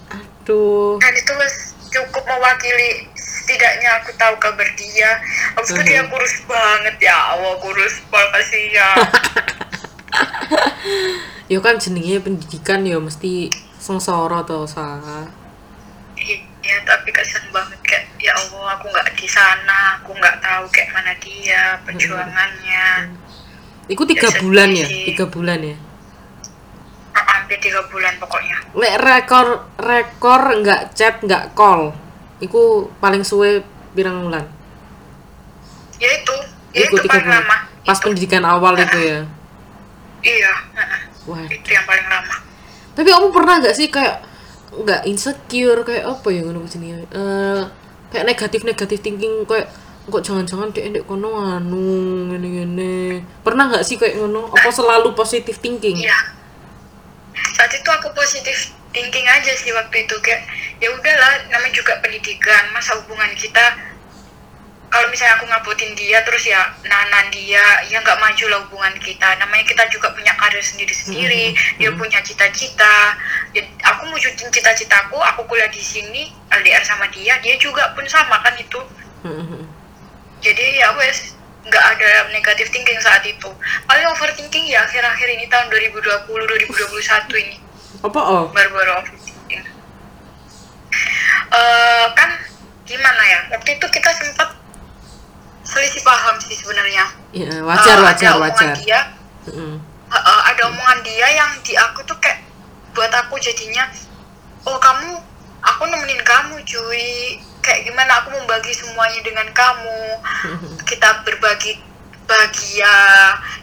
[0.08, 0.96] Aduh.
[0.98, 1.54] dan itu wes
[1.88, 5.20] cukup mewakili setidaknya aku tahu kabar dia
[5.54, 8.96] Habis itu dia kurus banget ya Allah kurus pol kasihan
[11.52, 14.96] Ya kan jenenge pendidikan ya mesti sengsara to sa.
[16.16, 20.94] iya tapi kasihan banget kayak ya Allah aku nggak di sana aku nggak tahu kayak
[20.94, 23.10] mana dia perjuangannya
[23.90, 25.76] Iku tiga Ya, bulan ya, tiga bulan ya.
[27.12, 29.46] Hampir tiga bulan pokoknya Lek rekor
[29.76, 31.90] rekor nggak chat nggak call.
[32.38, 34.46] Iku paling suwe pirang bulan.
[35.98, 36.34] ya itu
[36.72, 37.42] ya itu paling bulan.
[37.42, 38.04] lama Pas Itu.
[38.06, 39.20] pendidikan awal itu ya.
[40.24, 40.54] Iya.
[41.28, 41.46] Wah.
[41.46, 42.36] itu yang paling lama
[42.92, 44.20] Tapi kamu pernah nggak sih kayak
[44.72, 47.62] nggak insecure kayak apa ya ngono sini eh
[48.08, 49.68] kayak negatif negatif thinking kayak
[50.02, 55.62] kok jangan-jangan dia ndek kono anu ngene pernah nggak sih kayak ngono apa selalu positif
[55.62, 56.18] thinking Iya.
[57.56, 60.42] Saat itu aku positif thinking aja sih waktu itu kayak
[60.82, 63.91] ya udahlah namanya juga pendidikan masa hubungan kita
[64.92, 69.40] kalau misalnya aku ngabutin dia terus ya nanan dia ya nggak maju lah hubungan kita.
[69.40, 73.16] Namanya kita juga punya karir sendiri sendiri dia punya cita-cita.
[73.56, 78.36] Ya, aku wujudin cita-citaku aku kuliah di sini LDR sama dia dia juga pun sama
[78.44, 78.84] kan itu.
[80.44, 83.48] Jadi ya wes nggak ada negatif thinking saat itu.
[83.88, 87.56] Paling overthinking ya akhir-akhir ini tahun 2020 2021 ini.
[88.04, 88.44] Apa oh?
[88.52, 89.64] Baru-baru overthinking.
[91.52, 92.30] Eh, kan
[92.84, 94.61] gimana ya waktu itu kita sempat
[95.72, 97.04] selisih paham sih sebenarnya.
[97.32, 98.72] Ya, wajar Eh, wajar ada wajar.
[98.76, 99.00] dia.
[99.48, 102.44] Eh, eh, ada omongan dia yang di aku tuh kayak
[102.92, 103.88] buat aku jadinya
[104.68, 105.16] oh kamu
[105.64, 107.40] aku nemenin kamu cuy.
[107.62, 110.00] Kayak gimana aku membagi semuanya dengan kamu.
[110.84, 111.78] Kita berbagi
[112.22, 112.94] bahagia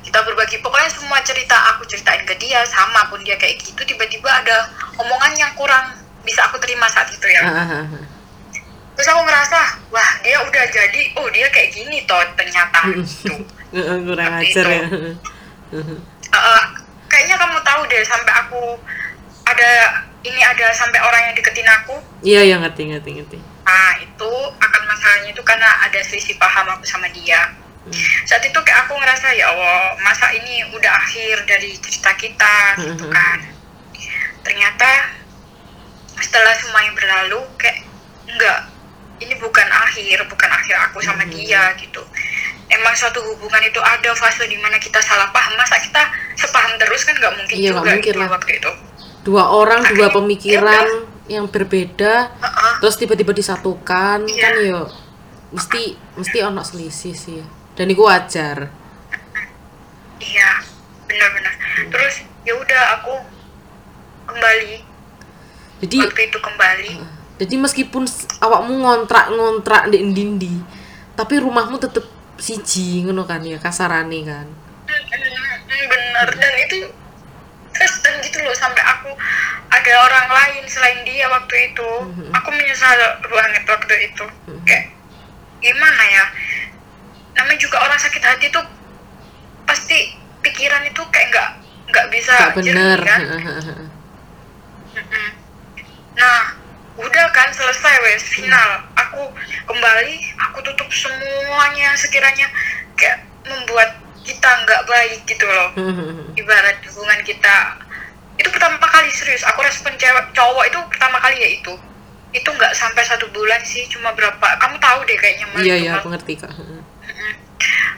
[0.03, 3.77] kita berbagi pokoknya semua cerita aku ceritain ke dia sama pun dia kayak gitu.
[3.85, 5.95] Tiba-tiba ada omongan yang kurang
[6.25, 7.41] bisa aku terima saat itu ya.
[7.45, 8.03] Ah, ah, ah, ah.
[8.99, 12.83] Terus aku ngerasa wah dia udah jadi oh dia kayak gini toh ternyata.
[12.91, 13.31] Gitu.
[14.03, 14.83] Kurang Seperti ajar ya.
[15.71, 15.93] Itu.
[16.29, 16.63] Eh,
[17.07, 18.61] kayaknya kamu tahu deh sampai aku
[19.47, 19.71] ada
[20.19, 21.95] ini ada sampai orang yang deketin aku.
[22.19, 23.37] Iya iya ngerti ngerti ngerti.
[23.63, 27.55] Nah itu akan masalahnya itu karena ada selisih paham aku sama dia.
[27.79, 27.95] Hmm.
[28.27, 33.07] saat itu kayak aku ngerasa ya Allah masa ini udah akhir dari cerita kita gitu
[33.07, 33.13] Mhm.
[33.15, 33.39] kan.
[34.43, 35.15] Ternyata
[36.19, 37.87] setelah semuanya berlalu kayak
[38.27, 38.59] enggak
[39.19, 41.31] ini bukan akhir bukan akhir aku sama Mhm.
[41.33, 42.01] dia gitu
[42.69, 45.99] emang suatu hubungan itu ada fase di mana kita salah paham masa kita
[46.35, 48.29] sepaham terus kan nggak mungkin Iya, juga mungkin gitu lah.
[48.31, 48.71] waktu itu
[49.21, 50.85] dua orang dua Akhirnya, pemikiran
[51.27, 52.73] yang berbeda Heeh.
[52.79, 54.39] terus tiba-tiba disatukan Iya.
[54.39, 54.81] kan yo
[55.49, 55.81] mesti
[56.13, 57.41] mesti ono selisih sih
[57.73, 58.69] dan itu wajar
[60.19, 60.51] Iya,
[61.05, 61.53] benar-benar.
[61.89, 63.13] Terus ya udah aku
[64.25, 64.83] kembali
[65.79, 66.91] jadi waktu itu kembali.
[67.39, 68.03] Jadi meskipun
[68.43, 70.53] awakmu ngontrak ngontrak di dindi
[71.15, 72.03] tapi rumahmu tetep
[72.35, 74.47] siji ngono kan ya kasarane kan
[75.89, 76.77] bener dan itu
[77.79, 79.15] dan gitu loh sampai aku
[79.69, 81.89] ada orang lain selain dia waktu itu.
[82.35, 84.25] Aku menyesal banget waktu itu.
[84.65, 84.91] Kayak
[85.63, 86.25] gimana ya?
[87.39, 88.65] Namanya juga orang sakit hati tuh
[89.63, 91.49] pasti pikiran itu kayak nggak
[91.89, 93.21] nggak bisa gak bener jernih kan.
[96.19, 96.51] Nah,
[96.99, 98.71] udah kan selesai wes final.
[98.99, 99.31] Aku
[99.65, 100.15] kembali,
[100.49, 102.47] aku tutup semuanya sekiranya
[102.99, 103.95] kayak membuat
[104.27, 105.69] kita nggak baik gitu loh.
[106.39, 107.57] Ibarat hubungan kita
[108.39, 109.43] itu pertama kali serius.
[109.47, 111.73] Aku respon cewek cowok itu pertama kali ya itu.
[112.31, 114.47] Itu nggak sampai satu bulan sih, cuma berapa?
[114.59, 115.45] Kamu tahu deh kayaknya.
[115.59, 116.51] Iya iya aku ngerti kak.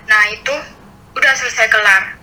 [0.10, 0.56] Nah itu
[1.14, 2.18] udah selesai kelar.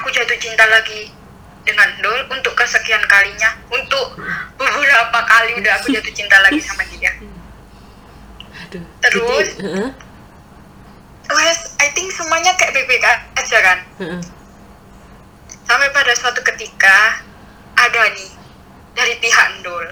[0.00, 1.21] Aku jatuh cinta lagi
[1.62, 3.50] dengan Dol untuk kesekian kalinya.
[3.70, 4.18] Untuk
[4.58, 7.12] beberapa kali udah aku jatuh cinta lagi sama dia.
[8.72, 9.48] aduh Terus?
[9.58, 9.90] jadi,
[11.32, 13.04] Wes, I think semuanya kayak baik-baik
[13.38, 13.78] aja kan.
[15.64, 17.22] Sampai pada suatu ketika
[17.78, 18.30] ada nih
[18.92, 19.86] dari pihak Dol.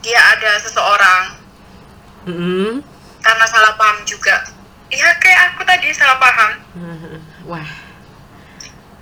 [0.00, 1.24] Dia ada seseorang
[3.20, 4.48] karena salah paham juga.
[4.90, 6.52] Ya kayak aku tadi salah paham.
[7.46, 7.79] Wah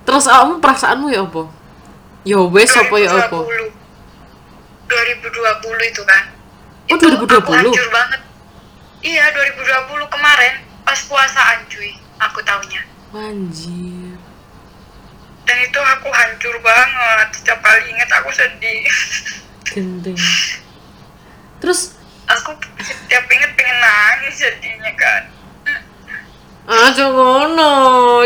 [0.09, 1.53] terus kamu perasaanmu ya apa?
[2.25, 3.45] Ya wes apa ya apa?
[4.89, 6.25] 2020 2020 itu kan.
[6.89, 7.29] Oh, itu 2020?
[7.29, 8.21] aku hancur banget.
[9.05, 11.93] Iya 2020 kemarin pas puasaan cuy
[12.25, 12.81] aku taunya.
[13.13, 14.17] Anjir.
[15.45, 17.29] Dan itu aku hancur banget.
[17.37, 18.89] Setiap kali inget aku sedih.
[19.69, 20.17] Gendeng.
[21.61, 22.01] Terus?
[22.33, 25.38] Aku setiap inget pengen nangis sedihnya kan
[26.69, 27.73] ah cok ngono.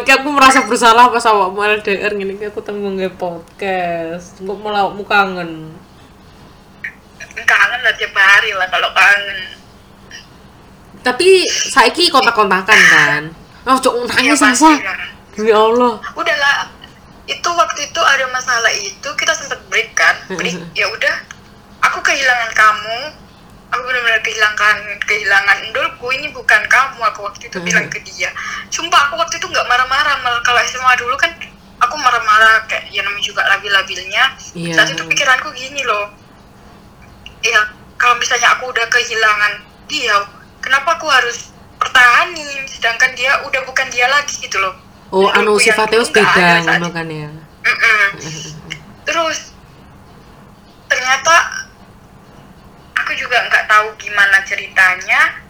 [0.03, 4.43] Iki aku merasa bersalah pas awakmu LDR ngene iki aku tanggung nge podcast.
[4.43, 5.70] Kok malah awakmu kangen?
[7.47, 9.38] Kangen lah tiap hari lah kalau kangen.
[11.07, 13.22] Tapi saiki kontak-kontakan kan?
[13.62, 15.01] Oh cok ya nangis pasti asa lah.
[15.38, 16.03] Demi Allah.
[16.18, 16.66] Udahlah
[17.30, 20.18] itu waktu itu ada masalah itu kita sempat break kan?
[20.34, 21.14] Break ya udah
[21.78, 23.21] aku kehilangan kamu
[23.72, 24.76] aku benar-benar kehilangan
[25.08, 27.00] kehilangan endolku ini bukan kamu.
[27.12, 28.28] Aku waktu itu bilang ke dia.
[28.68, 31.32] Sumpah aku waktu itu nggak marah-marah malah kalau SMA dulu kan
[31.80, 34.24] aku marah-marah kayak ya namanya juga labil-labilnya.
[34.52, 34.74] Iya.
[34.76, 36.12] saat itu pikiranku gini loh.
[37.40, 39.52] Ya kalau misalnya aku udah kehilangan
[39.88, 40.16] dia
[40.60, 41.50] kenapa aku harus
[41.80, 42.68] pertahanin?
[42.68, 44.76] Sedangkan dia udah bukan dia lagi gitu loh.
[45.12, 47.28] Oh anu sifatnya beda kan ya?
[47.64, 48.08] Mm-mm.
[49.08, 49.52] Terus
[50.92, 51.61] ternyata
[52.97, 55.40] aku juga nggak tahu gimana ceritanya.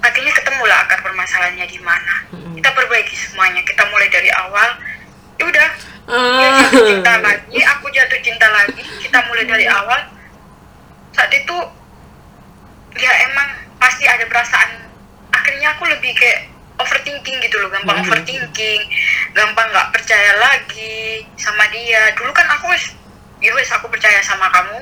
[0.00, 2.14] Akhirnya ketemulah akar permasalahannya di mana.
[2.32, 2.56] Mm-mm.
[2.56, 3.60] Kita perbaiki semuanya.
[3.64, 4.70] Kita mulai dari awal.
[5.36, 5.68] Ya udah,
[6.08, 6.56] dia Ah.
[6.64, 8.80] jatuh cinta lagi, aku jatuh cinta lagi.
[9.00, 10.00] Kita mulai dari awal.
[11.12, 11.56] Saat itu
[12.96, 13.48] ya emang
[13.78, 14.80] pasti ada perasaan
[16.00, 16.40] jadi kayak
[16.80, 18.04] overthinking gitu loh gampang Mhm.
[18.08, 18.80] overthinking
[19.30, 22.96] gampang nggak percaya lagi sama dia dulu kan aku wes
[23.38, 24.80] ya wes aku percaya sama kamu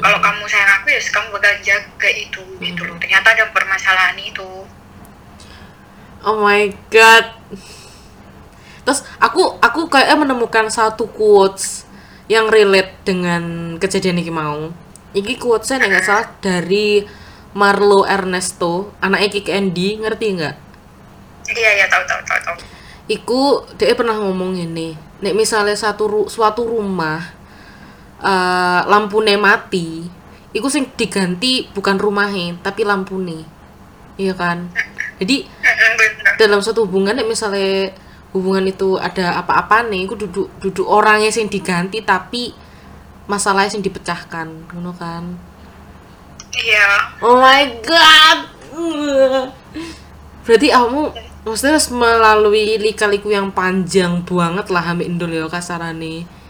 [0.00, 4.48] kalau kamu sayang aku ya kamu bakal jaga itu gitu loh ternyata ada permasalahan itu
[6.22, 7.34] Oh my god.
[8.82, 11.86] Terus aku aku kayak menemukan satu quotes
[12.26, 14.70] yang relate dengan kejadian ini mau.
[15.14, 17.04] Iki quotesnya nggak salah dari
[17.52, 20.56] Marlo Ernesto, anaknya Kiki Andy, ngerti nggak?
[21.52, 22.56] iya ya tahu tahu tahu tahu
[23.10, 27.34] Iku dia pernah ngomong ini, nek misalnya satu ru- suatu rumah
[28.22, 30.06] eh lampune mati,
[30.54, 33.42] iku sing diganti bukan rumahnya tapi lampune.
[34.14, 34.70] Iya kan?
[35.18, 35.46] Jadi
[36.38, 37.90] dalam suatu hubungan misalnya
[38.32, 42.56] hubungan itu ada apa-apa nih aku duduk duduk orangnya sing diganti tapi
[43.28, 45.24] masalahnya sing dipecahkan ngono kan?
[46.52, 46.88] Iya.
[47.24, 48.38] Oh my god!
[50.44, 51.02] Berarti kamu
[51.42, 56.41] maksudnya harus melalui lika-liku yang panjang banget lah ambil indol ya kasarane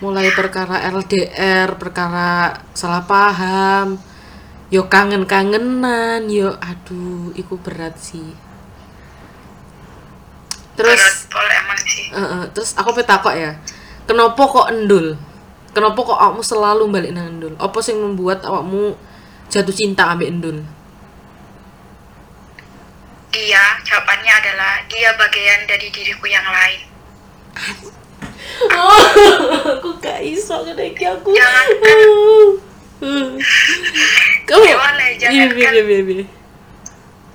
[0.00, 4.00] mulai perkara LDR perkara salah paham.
[4.70, 8.32] Yo kangen-kangenan yo aduh iku berat sih.
[10.78, 12.06] Terus emang sih.
[12.14, 13.58] Eh, eh, terus aku peta kok ya.
[14.08, 15.18] Kenapa kok endul?
[15.70, 17.54] Kenapa kok kamu selalu balik nang endul?
[17.60, 18.96] Apa sing membuat awakmu
[19.50, 20.58] jatuh cinta ambil endul?
[23.30, 26.82] Iya, jawabannya adalah dia bagian dari diriku yang lain.
[29.78, 31.66] aku gak iso ngene iki aku Jangan.
[34.44, 35.72] kamu Gimana ya, jangan iya kan?
[35.72, 36.24] iya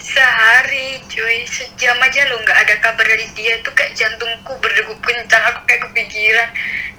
[0.05, 5.43] Sehari, cuy, sejam aja lo nggak ada kabar dari dia tuh kayak jantungku berdegup kencang.
[5.51, 6.49] Aku kayak kepikiran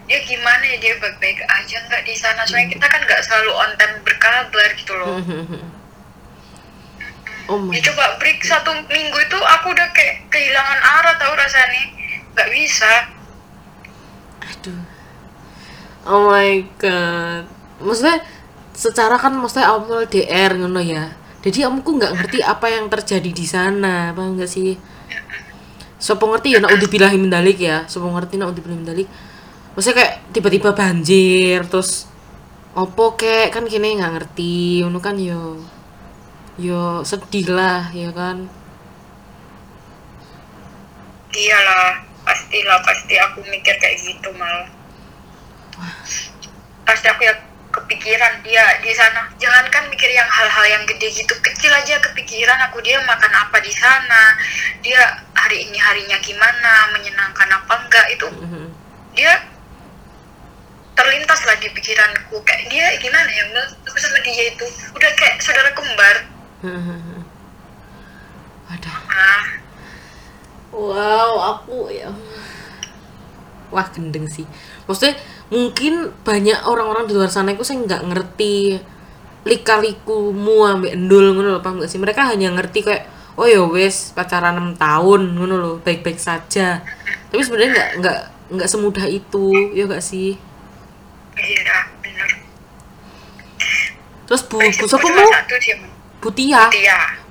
[0.06, 2.42] dia gimana ya dia baik-baik aja nggak di sana.
[2.44, 5.16] Soalnya kita kan nggak selalu on time berkabar gitu loh.
[7.54, 11.84] oh my Ya coba break satu minggu itu aku udah kayak kehilangan arah tahu rasanya
[12.34, 12.92] nggak bisa.
[14.46, 14.82] Aduh.
[16.06, 17.44] Oh my god.
[17.82, 18.22] Maksudnya
[18.70, 21.10] secara kan maksudnya awal DR ngono ya.
[21.42, 24.74] Jadi kamu nggak ngerti apa yang terjadi di sana, paham nggak sih?
[25.98, 27.86] Sopo ngerti ya nak udah min dalik ya.
[27.90, 29.08] Sopo ngerti nak udah min dalik.
[29.74, 32.08] Maksudnya kayak tiba-tiba banjir terus
[32.76, 35.60] opo kek kan kini nggak ngerti, ngono kan yo
[36.56, 38.48] yo sedih lah ya kan.
[41.36, 44.66] Iyalah, pastilah pasti aku mikir kayak gitu malah.
[46.82, 47.34] Pasti aku ya
[47.70, 49.30] kepikiran dia di sana.
[49.36, 53.70] Jangankan mikir yang hal-hal yang gede gitu, kecil aja kepikiran aku dia makan apa di
[53.70, 54.34] sana,
[54.80, 55.00] dia
[55.36, 58.66] hari ini harinya gimana, menyenangkan apa enggak itu Mhm.
[59.12, 59.32] dia
[60.96, 64.64] terlintas lah di pikiranku kayak dia gimana ya menurut aku sama dia itu
[64.96, 66.16] udah kayak saudara kembar
[68.64, 68.96] Wadah.
[69.06, 69.44] nah
[70.76, 72.12] Wow, aku ya.
[73.72, 74.44] Wah, gendeng sih.
[74.84, 75.16] Maksudnya
[75.48, 78.76] mungkin banyak orang-orang di luar sana itu saya nggak ngerti
[79.48, 81.96] lika-likumu ambek endul ngono lho, paham nggak sih?
[81.96, 83.08] Mereka hanya ngerti kayak
[83.40, 86.84] oh ya wes pacaran 6 tahun ngono loh, baik-baik saja.
[87.32, 88.20] Tapi sebenarnya nggak nggak
[88.52, 90.38] nggak semudah itu, ya gak sih?
[91.36, 92.28] iya bener
[94.26, 95.76] Terus Bu, Bu siapa satu sih
[96.20, 96.66] Butia.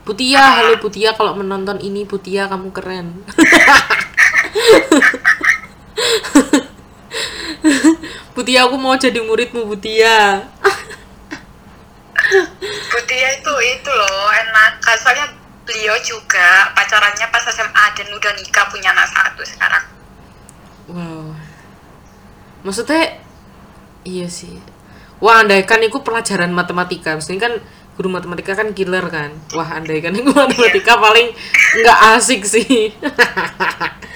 [0.05, 3.25] Dia Butia, halo Butia kalau menonton ini Butia kamu keren.
[8.37, 10.45] Butia aku mau jadi muridmu Butia.
[12.93, 15.25] Butia itu itu loh enak soalnya
[15.65, 19.81] beliau juga pacarannya pas SMA dan udah nikah punya anak satu sekarang
[20.85, 21.33] Wow.
[22.61, 23.17] Maksudnya
[24.05, 24.61] iya sih.
[25.17, 27.17] Wah, andaikan itu pelajaran matematika.
[27.17, 27.53] Maksudnya kan
[27.95, 29.31] guru matematika kan killer kan.
[29.51, 31.31] Wah, andaikan itu matematika paling
[31.75, 32.91] nggak asik sih.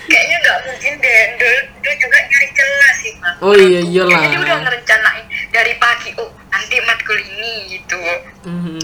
[0.09, 4.09] kayaknya nggak mungkin deh dia, dia juga nyari kelas sih mas oh iya iyalah.
[4.09, 7.99] kayaknya dia udah ngerencanain dari pagi oh nanti matkul ini gitu
[8.49, 8.81] Mhm.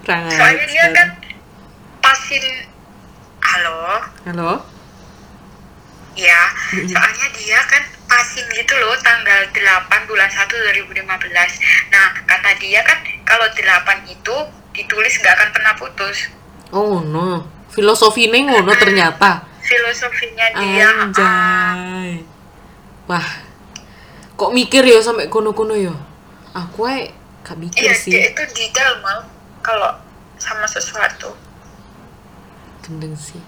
[0.00, 1.08] Kurang soalnya dia kan
[2.00, 2.44] pasin
[3.44, 4.50] halo Halo?
[6.16, 6.40] ya
[6.88, 11.04] soalnya dia kan pasin gitu loh tanggal 8 bulan 1 2015
[11.92, 13.60] nah kata dia kan kalau 8
[14.08, 14.36] itu
[14.72, 16.32] ditulis nggak akan pernah putus
[16.68, 19.40] Oh no, filosofi ini ngono ternyata.
[19.64, 22.20] filosofinya dia ah, Anjay.
[23.08, 23.24] Wah,
[24.36, 25.96] kok mikir ya sampai kono-kono ya?
[26.52, 27.08] Aku ae
[27.40, 28.12] gak mikir iya sih.
[28.12, 29.24] dia itu detail mal
[29.64, 29.96] kalau
[30.36, 31.32] sama sesuatu
[32.84, 33.40] Gendeng sih.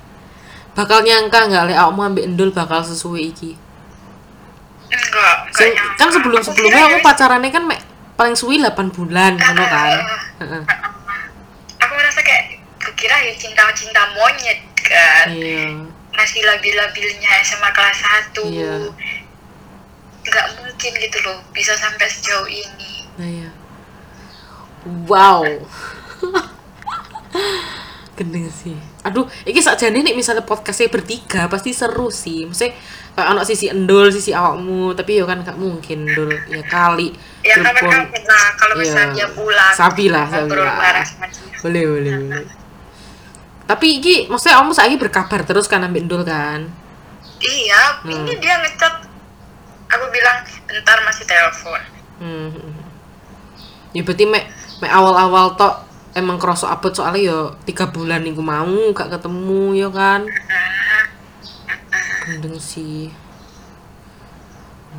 [0.72, 3.52] Bakal nyangka nggak lek awakmu ambek endul bakal sesuai iki.
[4.90, 7.80] Enggak enggak kan sebelum-sebelumnya Aku kamu kira pacarannya kan mek
[8.18, 9.98] paling suwi 8 bulan ngono kan.
[10.44, 10.62] Heeh.
[11.80, 12.20] aku merasa
[13.24, 15.26] ya cinta-cinta monyet kan?
[15.32, 15.88] Iya.
[16.12, 17.98] Masih labil-labilnya SMA kelas
[18.36, 18.74] 1 Iya.
[20.20, 23.08] nggak mungkin gitu loh bisa sampai sejauh ini.
[23.16, 23.50] Nah iya.
[25.08, 25.48] Wow.
[28.20, 28.76] Gendeng sih.
[29.00, 32.44] Aduh ini sakjane nih misalnya podcastnya bertiga pasti seru sih.
[32.44, 32.76] Maksudnya
[33.10, 37.10] kayak anak sisi endul sisi awakmu tapi ya kan gak mungkin endul ya kali
[37.42, 38.82] ya kapan-kapan lah kalau Iya.
[38.82, 41.04] misalnya dia pulang Sabi lah, ngobrol lah.
[41.60, 42.44] boleh boleh boleh
[43.66, 46.66] tapi iki maksudnya kamu saiki berkabar terus kan ambil endul kan
[47.40, 48.24] iya Hmm.
[48.24, 48.94] ini dia ngechat
[49.88, 51.82] aku bilang bentar masih telepon
[52.20, 52.52] Hmm.
[53.90, 54.44] Ya berarti mek
[54.78, 55.82] mek awal-awal tok
[56.12, 60.28] emang kerasa abot soalnya ya tiga bulan nih mau gak ketemu ya kan.
[62.26, 63.10] Gendeng sih.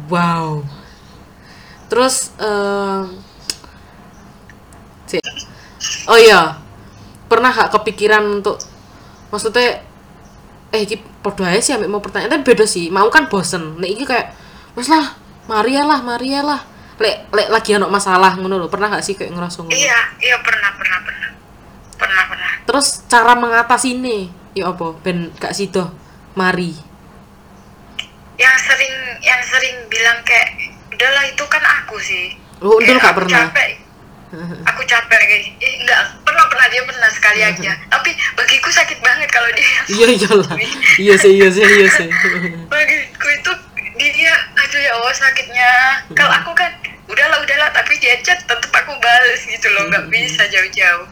[0.07, 0.63] Wow.
[1.91, 3.03] Terus eh
[5.07, 5.23] Cik.
[6.07, 6.59] Oh iya.
[7.27, 8.59] Pernah gak kepikiran untuk
[9.31, 9.83] maksudnya
[10.71, 12.91] eh iki podo ae sih ambek mau pertanyaan tapi beda sih.
[12.91, 13.79] Mau kan bosen.
[13.79, 14.35] Nek iki kayak
[14.75, 15.15] wes lah,
[15.47, 16.61] Maria lah, Maria lah.
[16.99, 18.67] Lek lek lagi ono masalah ngono lho.
[18.67, 19.73] Pernah gak sih kayak ngerasa ngono?
[19.73, 21.29] iya iya pernah pernah pernah
[21.97, 24.95] pernah pernah Terus cara mengatasi ini ya apa?
[25.03, 25.91] Ben gak sido
[26.33, 26.73] mari.
[28.35, 30.49] yang sering yang sering bilang kayak
[30.89, 33.41] udahlah itu kan aku sih Oh, Undul Kayak gak aku pernah.
[33.43, 33.69] capek
[34.69, 39.29] aku capek kayak eh, enggak pernah pernah dia pernah sekali aja tapi bagiku sakit banget
[39.29, 40.49] kalau dia Iya iyalah.
[40.97, 42.09] Iya sih, iya sih, iya sih.
[42.73, 43.51] bagiku itu
[43.99, 45.71] dia aduh ya Allah sakitnya
[46.13, 46.71] kalau aku kan
[47.05, 51.05] udahlah udahlah tapi dia chat tetep aku bales gitu loh nggak bisa jauh-jauh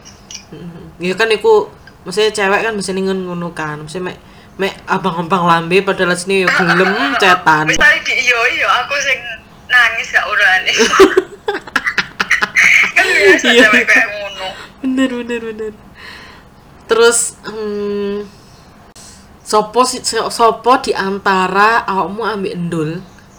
[0.98, 1.70] Iya kan iku
[2.02, 3.80] maksudnya cewek kan ningun ngono kan.
[3.80, 4.12] Maksudnya
[4.60, 7.64] mek mek abang-abang lambe padahal sini ya gelem cetan.
[7.64, 9.18] misalnya di iyo iyo aku sing
[9.66, 10.68] nangis gak urane
[12.94, 13.64] kan biasa Iya.
[13.64, 14.46] cewek kayak ngono
[14.80, 15.72] Bener bener bener.
[16.84, 18.24] Terus hmm,
[19.40, 19.84] sopo
[20.28, 22.90] sopo di antara awakmu ambek endul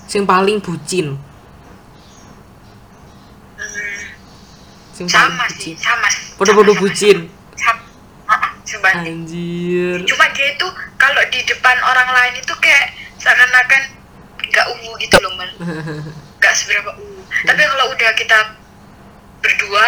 [0.05, 1.17] sing paling bucin?
[4.93, 6.07] Sing paling sama sih sama
[6.37, 6.81] Podo-podo sama-sama.
[6.87, 7.17] bucin.
[8.71, 9.97] Sebanding Anjir.
[10.07, 13.81] cuma dia itu kalau di depan orang lain itu kayak seakan-akan
[14.41, 15.49] nggak ungu gitu loh man
[16.39, 18.37] nggak seberapa ungu tapi kalau udah kita
[19.41, 19.87] berdua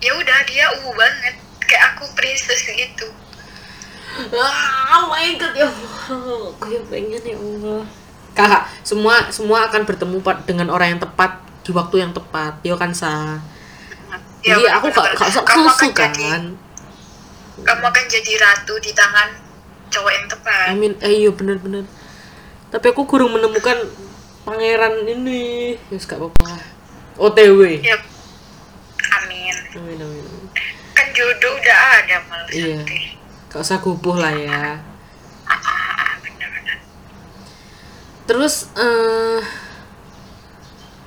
[0.00, 1.34] ya udah dia ungu banget
[1.64, 3.08] kayak aku princess gitu
[4.16, 6.48] Ah, oh my god ya Allah.
[6.56, 7.84] Gue pengen ya Allah.
[8.32, 10.16] Kakak, semua semua akan bertemu
[10.48, 12.56] dengan orang yang tepat di waktu yang tepat.
[12.64, 13.36] Yo kan sa.
[14.40, 16.42] Ya, Jadi aku gak gak susu akan jadi- kan.
[17.66, 19.28] Kamu akan jadi ratu di tangan
[19.88, 20.92] cowok yang tepat Amin.
[21.00, 21.82] Eh iya bener-bener.
[22.68, 23.78] Tapi aku kurang menemukan
[24.42, 25.74] pangeran ini.
[25.88, 26.50] Ya gak apa-apa.
[27.16, 27.80] OTW.
[27.80, 27.96] ya
[29.16, 30.24] amin Amin amin.
[30.92, 32.76] kan jodoh udah ada malah Iya.
[32.78, 33.16] nanti.
[33.48, 34.76] Gak usah gubuh lah ya.
[35.46, 36.12] ah,
[38.26, 39.40] Terus eh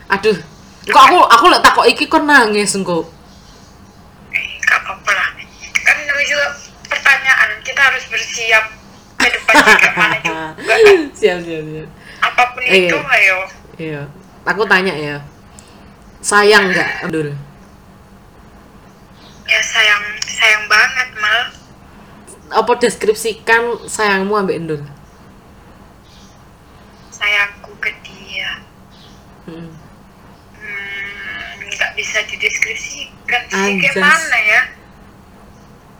[0.07, 0.37] aduh.
[0.89, 3.05] Kok aku aku lek takok iki kok nangis engko.
[4.31, 5.29] Eh, gak apa-apa lah
[6.19, 6.45] kan juga
[6.85, 8.65] pertanyaan kita harus bersiap
[9.15, 10.45] ke depan kayak mana juga
[11.13, 11.89] siap siap siap.
[12.19, 13.37] apa pun Eh, itu ayo
[13.79, 14.01] Iya.
[14.43, 15.17] Aku tanya ya.
[16.19, 17.31] Sayang nggak Abdul?
[19.45, 21.41] ya sayang sayang banget mal
[22.51, 24.81] Apa deskripsikan sayangmu ambek Endul?
[27.09, 28.61] sayangku ke dia
[29.43, 29.73] Hmm.
[30.53, 34.61] hmm, nggak bisa dideskripsikan sih kayak mana ya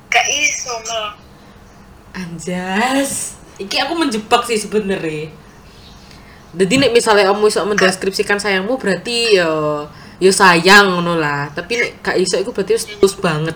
[0.09, 0.73] gak iso
[2.13, 3.37] Anjas.
[3.61, 5.29] Iki aku menjebak sih sebenarnya.
[6.49, 9.85] Jadi nek misalnya kamu iso mendeskripsikan sayangmu berarti ya
[10.17, 11.53] ya sayang ngono lah.
[11.53, 13.55] Tapi nek gak iso iku berarti tulus banget.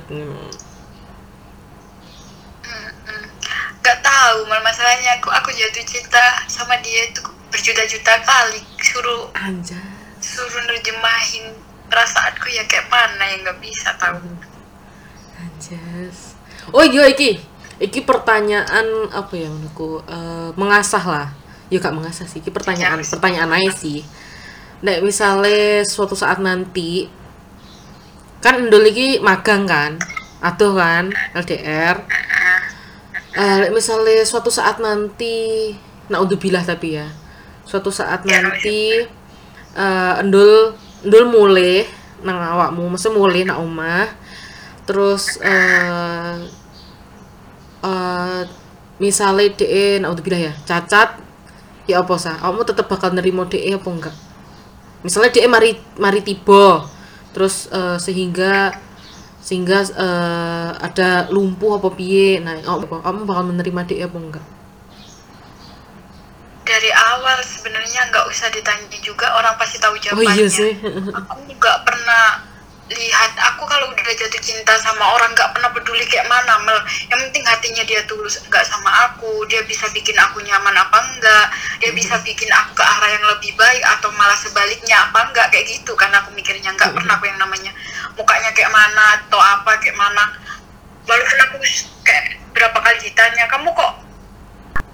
[3.83, 7.19] gak tahu mal masalahnya aku aku jatuh cinta sama dia itu
[7.51, 9.75] berjuta-juta kali suruh Anjas.
[10.23, 11.51] suruh nerjemahin
[11.91, 14.23] perasaanku ya kayak mana yang nggak bisa tahu
[15.35, 16.32] Anjas.
[16.71, 17.41] Oh iya iki.
[17.81, 21.27] Iki pertanyaan apa ya menurutku eh, mengasah lah.
[21.67, 22.39] Ya gak mengasah sih.
[22.39, 23.07] Iki pertanyaan Ya.
[23.09, 24.05] pertanyaan aja sih.
[24.83, 27.07] Nek misalnya suatu saat nanti
[28.43, 29.97] kan Endol iki magang kan?
[30.43, 31.97] Aduh kan LDR.
[33.33, 35.71] Eh nek misalnya suatu saat nanti
[36.11, 37.07] naudzubillah tapi ya.
[37.65, 39.01] Suatu saat Ya, nanti
[39.73, 41.83] eh Endul Endul mulai
[42.23, 44.07] nang awakmu, mesti mulai nang omah.
[44.83, 46.37] Terus eh
[47.83, 48.41] eh
[49.01, 51.19] misalnya DE naudzubillah ya, cacat
[51.89, 52.39] ya apa sah?
[52.39, 54.15] Kamu tetap bakal nerima DE apa enggak?
[55.03, 56.87] Misalnya DE mari mari tiba
[57.33, 58.71] terus eh, sehingga
[59.43, 64.45] sehingga eh, ada lumpuh apa piye nah kamu kamu bakal menerima dia apa enggak
[66.63, 70.71] dari awal sebenarnya nggak usah ditanya juga orang pasti tahu oh jawabannya iya sih
[71.11, 72.52] aku nggak pernah
[72.93, 76.77] lihat aku kalau udah jatuh cinta sama orang nggak pernah peduli kayak mana mel.
[77.09, 79.43] Yang penting hatinya dia tulus nggak sama aku.
[79.45, 81.45] Dia bisa bikin aku nyaman apa enggak
[81.77, 85.65] dia bisa bikin aku ke arah yang lebih baik atau malah sebaliknya apa enggak kayak
[85.67, 86.69] gitu karena aku mikirnya.
[86.71, 87.71] Nggak pernah aku yang namanya
[88.13, 90.23] mukanya kayak mana atau apa kayak mana.
[91.03, 91.55] Walaupun aku
[92.01, 92.23] kayak
[92.53, 93.93] berapa kali ditanya kamu kok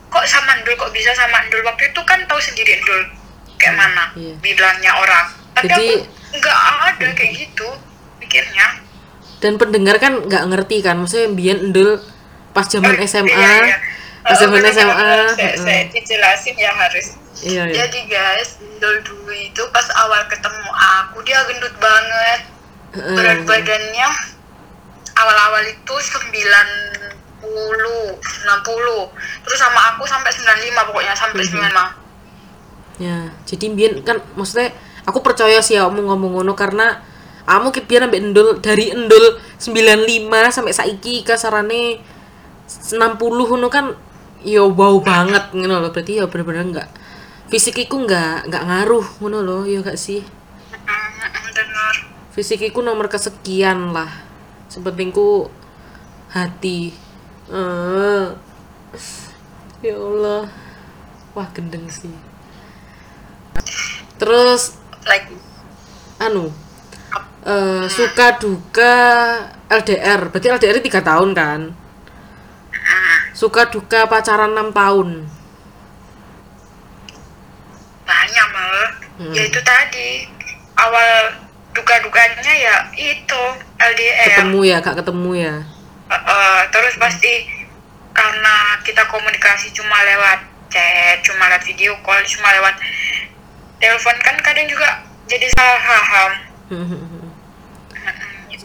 [0.09, 0.73] kok sama Ndul?
[0.73, 1.61] Kok bisa sama Ndul?
[1.61, 3.01] Waktu itu kan tahu sendiri Ndul
[3.59, 4.33] kayak mana Iya.
[4.39, 5.27] bilangnya orang.
[5.53, 7.67] Tapi Jadi- aku nggak ada kayak gitu
[8.29, 8.67] mikirnya
[9.41, 11.97] dan pendengar kan nggak ngerti kan maksudnya Bian endul
[12.53, 13.77] pas zaman Oh, SMA iya, iya.
[14.21, 15.57] pas Oh, zaman bener-bener SMA saya, heeh.
[15.57, 17.07] saya dijelasin ya harus
[17.41, 22.41] iya iya jadi guys Ndul dulu itu pas awal ketemu aku dia gendut banget
[22.93, 23.15] Heeh.
[23.15, 24.09] berat badannya
[25.15, 27.49] awal-awal itu 90 90
[29.41, 31.49] terus sama aku sampai 95 pokoknya sampai Mhm.
[31.49, 31.87] 95
[32.99, 33.17] ya
[33.47, 36.99] jadi Bian kan maksudnya aku percaya sih ya kamu ngomong ngono karena
[37.47, 42.01] kamu ke Bian ambek endul dari endul 95 sampai saiki kasarane
[42.67, 43.95] 60 ngono kan
[44.45, 46.89] yo wow banget ngono loh berarti ya bener-bener enggak
[47.49, 50.21] fisikiku enggak enggak ngaruh ngono loh ya gak sih?
[52.29, 54.07] Fisikiku nomor kesekian lah
[54.69, 55.49] sepentingku
[56.29, 56.93] hati.
[57.49, 58.25] Eh
[59.81, 60.45] ya Allah.
[61.33, 62.13] Wah gendeng sih.
[64.21, 64.77] Terus
[65.09, 65.33] like
[66.21, 66.53] anu
[67.39, 68.95] eh suka duka
[69.71, 71.61] LDR berarti LDR tiga tahun kan?
[73.31, 75.23] Suka duka pacaran enam tahun.
[78.03, 78.77] Banyak mal
[79.19, 79.35] Hmm.
[79.35, 80.31] ya itu tadi.
[80.79, 81.35] Awal
[81.75, 83.41] duka-dukanya ya itu
[83.75, 85.55] LDR ketemu ya kak ketemu ya?
[86.09, 87.45] Eh, eh, terus pasti
[88.15, 90.39] karena kita komunikasi cuma lewat
[90.71, 92.75] chat cuma lewat video call cuma lewat
[93.79, 96.31] telepon kan kadang juga jadi salah paham.
[96.69, 97.28] Mm-mm, itu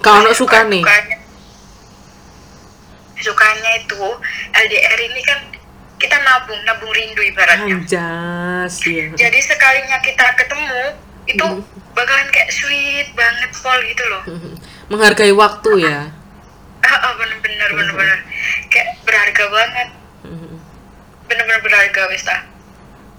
[0.05, 0.85] Kalau banyak suka nih?
[0.85, 1.17] dukanya.
[3.15, 4.05] sukanya itu
[4.53, 5.41] LDR ini kan
[5.97, 7.81] kita nabung nabung rindu ibaratnya.
[7.81, 10.93] Anjas ya jadi sekalinya kita ketemu
[11.25, 11.65] itu Mhm.
[11.97, 14.23] bakalan kayak sweet banget pol gitu loh.
[14.93, 16.13] Menghargai waktu ya?
[16.85, 18.21] Ah ah, bener-bener bener-bener
[18.69, 19.89] kayak berharga banget.
[21.25, 22.41] Bener-bener berharga ah.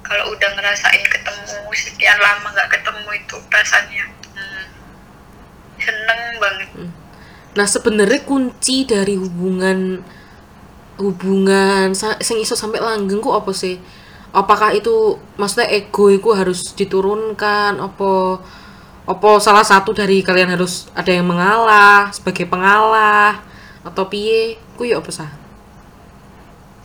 [0.05, 4.05] kalau udah ngerasain ketemu sekian lama nggak ketemu itu rasanya
[5.86, 6.69] seneng banget
[7.55, 10.03] Nah, sebenarnya kunci dari hubungan
[10.95, 13.79] hubungan sing iso sampai langgeng ku apa sih?
[14.31, 18.43] Apakah itu maksudnya ego itu harus diturunkan apa
[19.07, 23.39] apa salah satu dari kalian harus ada yang mengalah sebagai pengalah
[23.88, 24.59] atau piye?
[24.75, 25.31] Ku ya apa sah?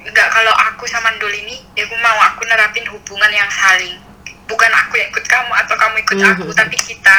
[0.01, 4.01] nggak kalau aku sama Ndul ini ya aku mau aku nerapin hubungan yang saling
[4.49, 6.57] bukan aku yang ikut kamu atau kamu ikut aku Mhm.
[6.57, 7.17] tapi kita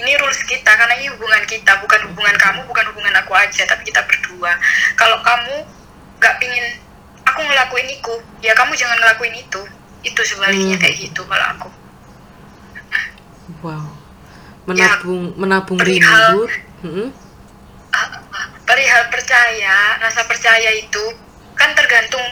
[0.00, 3.84] ini rules kita karena ini hubungan kita bukan hubungan kamu bukan hubungan aku aja tapi
[3.84, 4.56] kita berdua
[4.94, 5.54] kalau kamu
[6.16, 6.66] nggak pingin
[7.22, 9.60] aku ngelakuin itu ya kamu jangan ngelakuin itu
[10.00, 10.82] itu sebaliknya Mhm.
[10.82, 11.68] kayak gitu kalau aku
[13.60, 13.92] Wow.
[14.64, 16.46] Menabung menabung perihal- rindu.
[16.80, 17.08] Mm-mm.
[17.90, 21.02] Ah, ah, perihal percaya rasa percaya itu
[21.52, 22.22] kan tergantung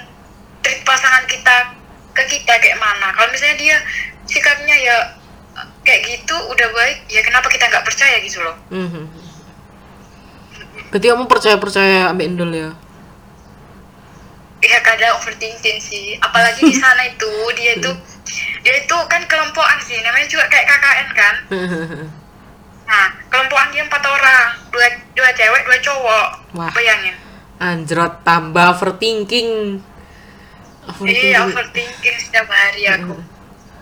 [0.61, 1.75] trik pasangan kita
[2.13, 3.77] ke kita kayak mana kalau misalnya dia
[4.25, 4.97] sikapnya ya
[5.89, 9.05] kayak gitu udah baik ya kenapa kita nggak percaya gitu loh Mhm.
[10.89, 12.71] Berarti kamu percaya-percaya ambek Endul ya?
[14.59, 17.91] ya kadang overthinking sih apalagi di sana itu dia itu
[18.61, 21.35] dia itu kan kelompokan sih namanya juga kayak KKN kan
[22.91, 26.29] nah kelompokan dia empat orang dua dua cewek dua cowok
[26.59, 26.71] Wah.
[26.75, 27.15] bayangin
[27.59, 29.83] Anjrot tambah overthinking.
[31.03, 33.19] Iya, overthinking setiap hari aku.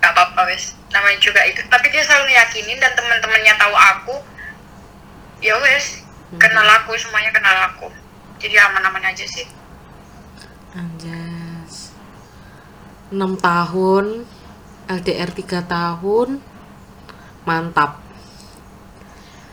[0.01, 0.73] Gak apa-apa wes.
[0.97, 1.61] Namanya juga itu.
[1.69, 4.17] Tapi dia selalu yakinin dan teman-temannya tahu aku.
[5.45, 6.01] Ya wes,
[6.41, 7.93] kenal aku semuanya kenal aku.
[8.41, 9.45] Jadi aman-aman aja sih.
[10.73, 11.93] Anjas.
[13.13, 14.25] 6 tahun,
[14.89, 16.41] LDR 3 tahun.
[17.45, 18.01] Mantap.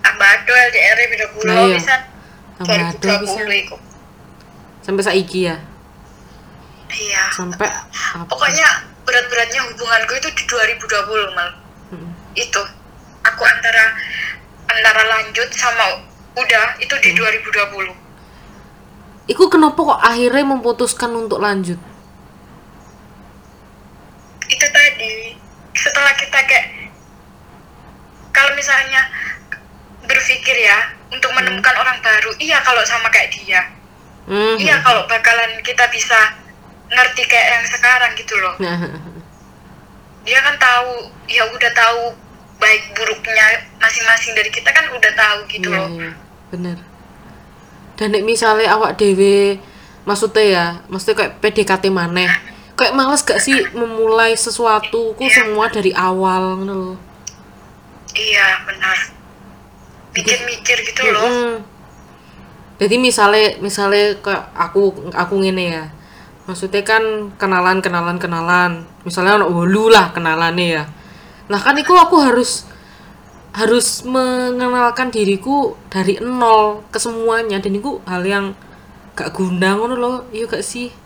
[0.04, 1.78] Tambah ado LDR beda Nah, pulau iya.
[1.78, 1.96] bisa.
[2.64, 3.38] Ado bisa.
[3.44, 3.76] 2020 iku.
[4.84, 5.58] Sampai saiki ya.
[6.94, 7.24] Iya.
[7.34, 8.26] Sampai apa?
[8.30, 11.50] Pokoknya berat-beratnya hubunganku itu di 2020 mal.
[11.92, 12.12] Mm.
[12.36, 12.64] Itu.
[13.24, 13.96] Aku antara
[14.68, 16.04] antara lanjut sama
[16.36, 17.96] udah itu di 2020.
[19.32, 21.80] Iku kenapa kok akhirnya memutuskan untuk lanjut?
[24.54, 25.34] itu tadi
[25.74, 26.68] setelah kita kayak
[28.30, 29.02] kalau misalnya
[30.06, 33.62] berpikir ya untuk menemukan orang baru iya kalau sama kayak dia
[34.24, 34.56] Mhm.
[34.56, 36.16] iya kalau bakalan kita bisa
[36.94, 38.56] ngerti kayak yang sekarang gitu loh
[40.26, 42.02] dia kan tahu ya udah tahu
[42.56, 46.12] baik buruknya masing-masing dari kita kan udah tahu gitu iya, loh iya,
[46.48, 46.78] bener.
[47.94, 49.60] Dan misalnya awak dewe
[50.04, 52.26] maksudnya ya, maksudnya kayak PDKT maneh.
[52.74, 55.46] Kayak males gak sih memulai sesuatu ku Iya.
[55.46, 56.98] semua dari awal ngono loh.
[58.14, 58.98] iya benar
[60.14, 61.54] mikir-mikir gitu loh Mm-mm.
[62.78, 65.86] Jadi misalnya misalnya kayak aku aku ngene ya.
[66.44, 68.72] Maksudnya kan kenalan kenalan kenalan.
[69.08, 70.84] Misalnya ono wolu lah kenalane ya.
[71.48, 72.68] Nah kan itu aku harus
[73.54, 78.46] harus mengenalkan diriku dari nol ke semuanya dan itu hal yang
[79.16, 80.18] gak guna ngono loh.
[80.34, 81.04] Iya gak sih?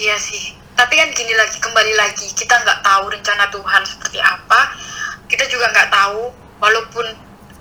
[0.00, 4.60] iya sih tapi kan gini lagi kembali lagi kita nggak tahu rencana Tuhan seperti apa
[5.28, 7.06] kita juga nggak tahu walaupun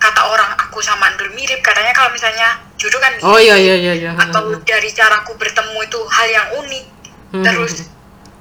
[0.02, 3.46] kata orang aku sama Andul mirip katanya kalau misalnya jodoh kan Oh mirip.
[3.46, 4.12] iya iya iya iya.
[4.18, 6.86] atau dari caraku bertemu itu hal yang unik
[7.32, 7.48] Hmm.
[7.48, 7.88] terus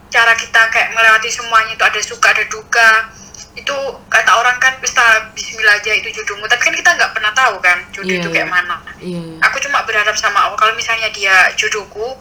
[0.09, 3.07] cara kita kayak melewati semuanya itu ada suka ada duka
[3.53, 3.71] itu
[4.09, 4.99] kata orang kan bisa
[5.31, 8.35] Bismillah aja itu jodohmu tapi kan kita nggak pernah tahu kan jodoh Iya, itu iya.
[8.35, 9.39] kayak mana Iya iya.
[9.41, 12.19] aku cuma berharap sama Allah kalau misalnya dia jodohku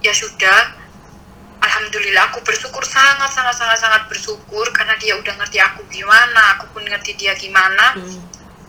[0.00, 0.74] ya sudah
[1.58, 6.70] Alhamdulillah aku bersyukur sangat sangat sangat sangat bersyukur karena dia udah ngerti aku gimana aku
[6.70, 8.18] pun ngerti dia gimana Mm,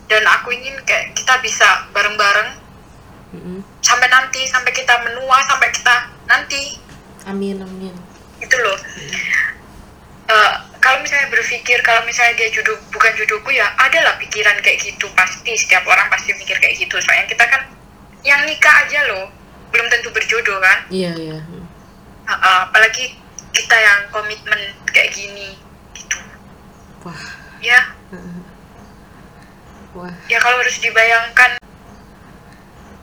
[0.09, 2.57] dan aku ingin kayak kita bisa bareng-bareng.
[3.29, 3.59] Mm, mm.
[3.85, 5.95] sampai nanti sampai kita menua sampai kita
[6.25, 6.81] nanti.
[7.29, 7.93] Amin amin.
[8.41, 8.73] itu loh.
[10.29, 15.05] Eh, kalau misalnya berpikir kalau misalnya dia jodoh bukan jodohku ya adalah pikiran kayak gitu.
[15.13, 16.97] Pasti setiap orang pasti mikir kayak gitu.
[16.97, 17.61] Soalnya kita kan
[18.25, 19.29] yang nikah aja loh.
[19.69, 20.89] Belum tentu berjodoh kan?
[20.89, 21.37] Iya iya.
[21.37, 21.65] Mm.
[22.25, 23.13] Uh, uh, apalagi
[23.53, 25.53] kita yang komitmen kayak gini.
[25.93, 26.17] Gitu.
[27.05, 27.37] Wah.
[27.59, 27.91] ya
[29.99, 31.59] Wah, ya kalau harus dibayangkan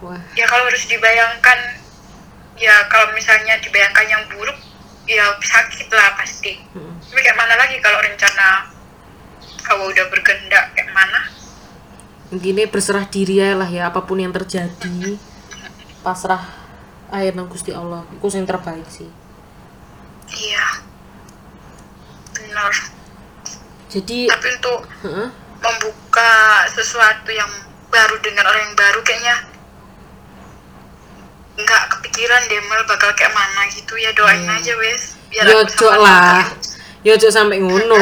[0.01, 0.16] wah.
[0.32, 1.59] ya kalau harus dibayangkan
[2.57, 4.57] ya kalau misalnya dibayangkan yang buruk
[5.05, 6.97] ya sakit lah pasti Mm.
[7.05, 8.64] tapi kayak mana lagi kalau rencana
[9.61, 11.20] kalau udah bergendak kayak mana
[12.26, 15.14] Gini berserah diri aja lah ya apa pun yang terjadi.
[16.03, 16.42] Pasrah
[17.14, 18.03] air nang Gusti Allah.
[18.11, 19.07] Iku yang terbaik sih.
[20.26, 20.82] iya
[22.34, 22.74] benar
[23.86, 25.28] Jadi, tapi untuk heeh.
[25.67, 26.33] Membuka
[26.71, 27.49] sesuatu yang
[27.87, 29.37] baru dengan orang yang baru kayaknya
[31.57, 34.55] nggak kepikiran deh Mel bakal kayak mana gitu ya doain Hmm.
[34.55, 36.41] aja wes biar Yo aku cok sama lah.
[37.01, 37.97] Yo cok sampai ngono.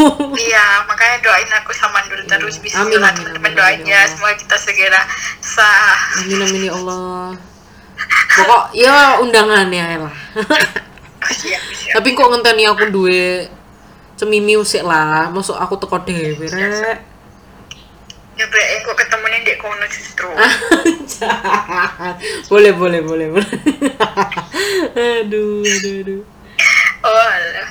[0.46, 4.10] iya makanya doain aku sama Nur terus bisa Amin, amin, teman-teman doain amin, ya ya
[4.10, 5.00] semoga kita segera
[5.38, 7.28] sah amin amin ya Allah.
[8.38, 10.14] Pokok ya undangannya lah.
[11.28, 13.46] siap siap Tapi kok ngenteni aku duwe
[14.18, 15.30] cemimiu sik lah.
[15.30, 16.98] Masuk aku teko dhewe rek.
[18.38, 20.30] ya baik kok ketemunya di kono justru
[22.54, 23.50] boleh boleh boleh boleh.
[25.26, 26.22] aduh aduh aduh.
[27.02, 27.70] oh alah.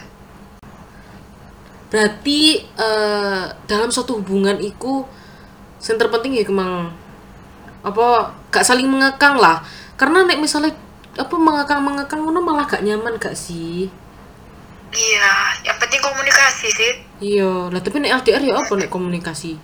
[1.87, 5.07] Berarti eh, dalam suatu hubungan iku
[5.87, 6.91] yang terpenting ya kemang
[7.79, 9.63] apa gak saling mengekang lah.
[9.95, 10.75] Karena nek misalnya
[11.15, 13.87] apa mengekang mengekang ngono malah gak nyaman gak sih?
[14.89, 15.31] Iya
[15.63, 19.57] yang penting komunikasi sih Iya, lah tapi nek LDR ya apa nek komunikasi?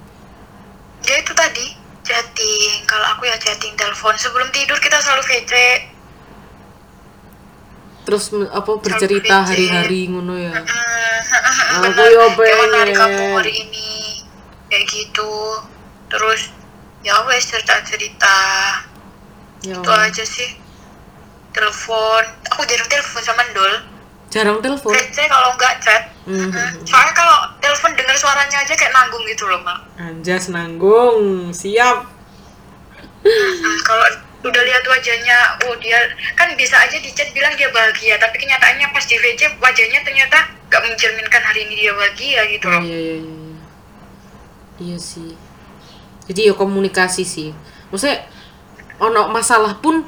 [1.01, 1.65] ya itu tadi
[2.01, 2.81] chatting.
[2.83, 4.17] Kalau aku ya chatting telepon.
[4.17, 5.53] Sebelum tidur kita selalu VC
[8.03, 10.51] Terus apa bercerita hari-hari ngono ya.
[10.51, 12.09] Hmm, Aku bener.
[12.09, 12.99] ya Gimana hari pengen.
[12.99, 13.91] kamu hari ini.
[14.67, 15.31] Kayak gitu.
[16.09, 16.41] Terus
[16.99, 18.35] ya wes cerita cerita
[19.61, 19.77] Ya.
[19.77, 20.57] itu aja sih.
[21.53, 22.23] Telepon.
[22.49, 23.73] Aku jarang telepon sama Dul
[24.33, 24.89] Jarang telepon.
[24.91, 26.47] VC kalau nggak chat Hmm.
[26.47, 32.07] Hmm, soalnya kalau telepon dengar suaranya aja kayak nanggung gitu loh mal Anjas nanggung, siap.
[33.19, 34.07] Hmm, kalau
[34.41, 35.99] udah lihat wajahnya oh dia
[36.33, 40.35] kan bisa aja di chat bilang dia bahagia tapi kenyataannya pas di VC wajahnya ternyata
[40.67, 43.19] nggak mencerminkan hari ini dia bahagia gitu Oh, loh iya iya iya.
[43.19, 43.55] Iya,
[44.79, 45.31] iya sih.
[46.23, 47.51] Jadi ya komunikasi sih.
[47.87, 48.23] Maksudnya
[48.95, 50.07] ono masalah pun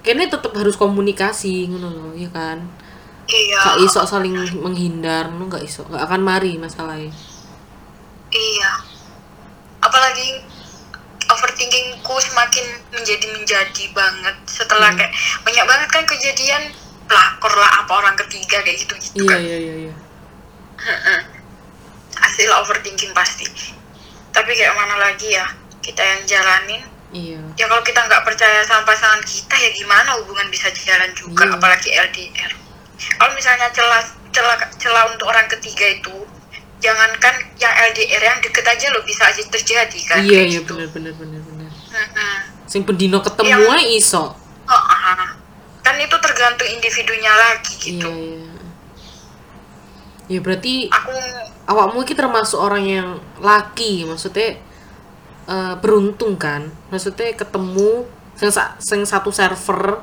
[0.00, 2.62] kayaknya tetap harus komunikasi ngono loh, ya kan?
[3.34, 7.10] Iya Gak iso saling menghindar, no gak iso, gak akan mari masalahnya.
[8.28, 8.72] iya
[9.78, 10.40] apalagi
[11.28, 14.98] overthinkingku semakin menjadi menjadi banget setelah Hmm.
[14.98, 15.12] kayak
[15.42, 16.62] banyak banget kan kejadian
[17.04, 19.92] pelakor lah apa orang ketiga kayak gitu gitu Iya kan iya iya iya.
[22.14, 23.44] hasil overthinking pasti
[24.30, 25.44] tapi kayak mana lagi ya
[25.80, 27.36] kita yang jalanin Iya.
[27.54, 31.54] ya kalau kita nggak percaya sama pasangan kita ya gimana hubungan bisa jalan juga Iya.
[31.54, 32.52] apalagi LDR
[33.22, 34.02] kalau misalnya celah
[34.34, 36.26] celah celah untuk orang ketiga itu
[36.82, 40.74] jangankan yang LDR yang deket aja lo bisa aja terjadi kan iya iya gitu.
[40.74, 42.36] bener bener bener bener Mm-mm.
[42.66, 45.38] sing pendino ketemu Yang- iso Oh, ah.
[45.86, 48.50] kan itu tergantung individunya lagi gitu iya iya
[50.26, 51.14] ya berarti aku
[51.70, 53.08] awakmu ini termasuk orang yang
[53.38, 54.58] laki maksudnya
[55.46, 58.02] eh, beruntung kan maksudnya ketemu
[58.34, 58.50] sing,
[58.82, 60.02] sing satu server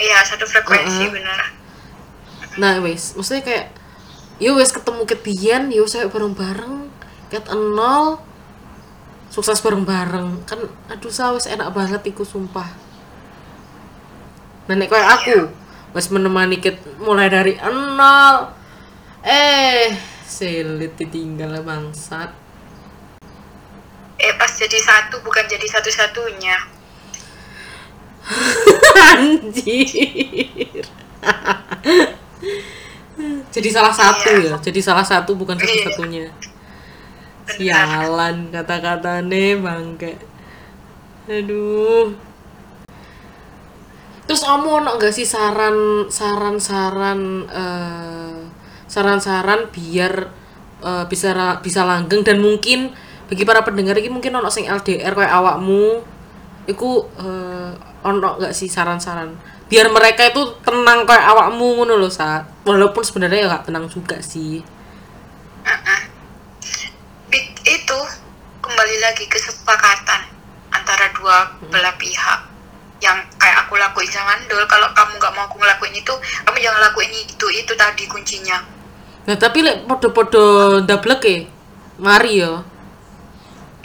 [0.00, 1.12] iya satu frekuensi Uh-uh.
[1.12, 1.65] bener
[2.56, 3.66] nah wes maksudnya kayak
[4.36, 6.88] ya wes ketemu ketian ya wes ayo bareng-bareng.
[7.32, 8.20] Ket nol
[9.32, 10.44] sukses bareng-bareng.
[10.44, 10.60] Kan
[10.92, 12.68] aduh sa wes enak banget iku sumpah.
[14.68, 15.38] Nenek kayak aku
[15.96, 18.52] wes menemani ket mulai dari nol.
[19.24, 19.96] Eh
[20.26, 22.30] selit ditinggal bangsat.
[24.16, 26.56] Eh pas jadi satu bukan jadi satu-satunya.
[29.16, 30.84] Anjir.
[33.54, 34.54] jadi salah satu Iya.
[34.54, 34.56] ya.
[34.60, 35.64] Jadi salah satu bukan Iya.
[35.64, 36.26] satu-satunya.
[36.28, 36.54] Benar.
[37.46, 40.18] Sialan kata-kata nih bangke.
[41.30, 42.14] Aduh.
[44.26, 48.38] Terus kamu ono gak sih saran saran saran eh,
[48.90, 50.26] saran-saran biar
[50.82, 51.30] eh, bisa
[51.62, 52.90] bisa langgeng dan mungkin
[53.30, 56.02] bagi para pendengar ini mungkin ono sing LDR kayak awakmu
[56.66, 57.70] iku eh,
[58.02, 59.30] ono gak sih saran-saran
[59.66, 64.22] biar mereka itu tenang kayak awakmu ngono loh saat walaupun sebenarnya ya gak tenang juga
[64.22, 64.62] sih.
[65.66, 66.00] Uh-uh.
[67.26, 67.98] Bi- itu
[68.62, 70.30] kembali lagi kesepakatan
[70.70, 72.40] antara dua belah pihak.
[73.02, 76.14] Yang kayak aku lakuin sama Ndul kalau kamu nggak mau aku ngelakuin itu
[76.48, 78.62] kamu jangan lakuin itu itu tadi kuncinya.
[79.26, 81.38] Nah tapi lek podo-podo ndablek ya
[81.98, 82.62] mari ya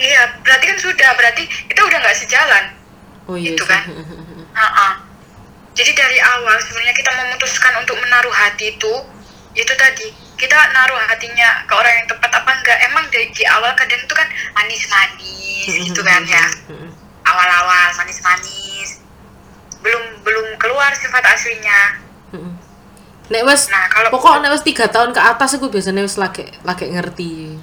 [0.02, 2.66] iya berarti kan sudah berarti kita udah nggak sejalan.
[3.28, 3.84] Oh iya Itu kan.
[4.56, 4.90] Ha-ha.
[5.72, 8.94] Jadi dari awal sebenarnya kita memutuskan untuk menaruh hati itu
[9.52, 12.78] itu tadi kita naruh hatinya ke orang yang tepat apa enggak.
[12.86, 16.46] Emang dari di awal kadang itu kan manis-manis gitu kan ya.
[17.22, 19.00] awal-awal manis-manis.
[19.80, 21.82] Belum belum keluar sifat aslinya.
[23.32, 26.44] Nek wes Nah, kalau- pokok nek wes tiga tahun ke atas aku biasanya wes lagi
[26.64, 27.56] lagi ngerti.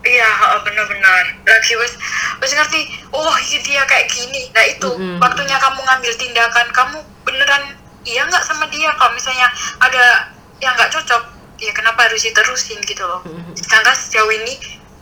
[0.00, 1.92] Iya heeh, bener-bener lagi wes
[2.38, 2.80] wes ngerti
[3.10, 4.48] oh iya dia kayak gini.
[4.50, 5.18] Nah itu Mm-mm.
[5.18, 6.98] waktunya kamu ngambil tindakan kamu
[7.28, 7.62] beneran
[8.02, 9.44] iya nggak sama dia kalau misalnya
[9.78, 11.22] ada yang nggak cocok
[11.58, 13.52] ya kenapa harus diterusin gitu loh Mm-mm.
[13.52, 14.56] sedangkan sejauh ini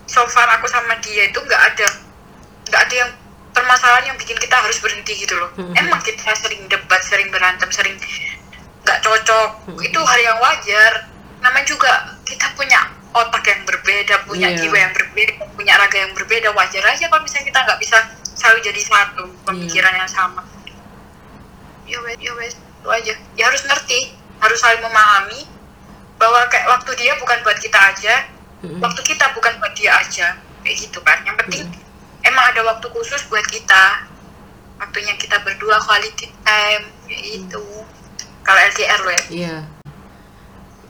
[0.05, 1.87] so far aku sama dia itu nggak ada
[2.67, 3.11] nggak ada yang
[3.53, 5.77] permasalahan yang bikin kita harus berhenti gitu loh Mm-mm.
[5.77, 7.95] emang kita sering debat sering berantem sering
[8.83, 9.81] nggak cocok Mm-mm.
[9.81, 10.93] itu hal yang wajar
[11.39, 11.93] namanya juga
[12.25, 12.81] kita punya
[13.13, 14.59] otak yang berbeda punya Iya.
[14.61, 17.97] jiwa yang berbeda punya raga yang berbeda wajar aja kalau misalnya kita nggak bisa
[18.35, 20.01] selalu jadi satu pemikiran Iya.
[20.05, 20.43] yang sama
[21.87, 23.13] ya wes ya wes itu aja.
[23.39, 25.49] Ya harus ngerti harus saling memahami
[26.21, 28.15] bahwa kayak waktu dia bukan buat kita aja
[28.65, 28.81] Mm-mm.
[28.81, 30.37] waktu kita bukan buat dia aja.
[30.67, 31.19] Kayak gitu kan.
[31.25, 31.65] Yang penting
[32.27, 34.11] emang ada waktu khusus buat kita.
[34.77, 37.65] Waktunya kita berdua quality time kayak gitu.
[38.45, 39.25] Kalau LDR lo ya?
[39.33, 39.57] Iya.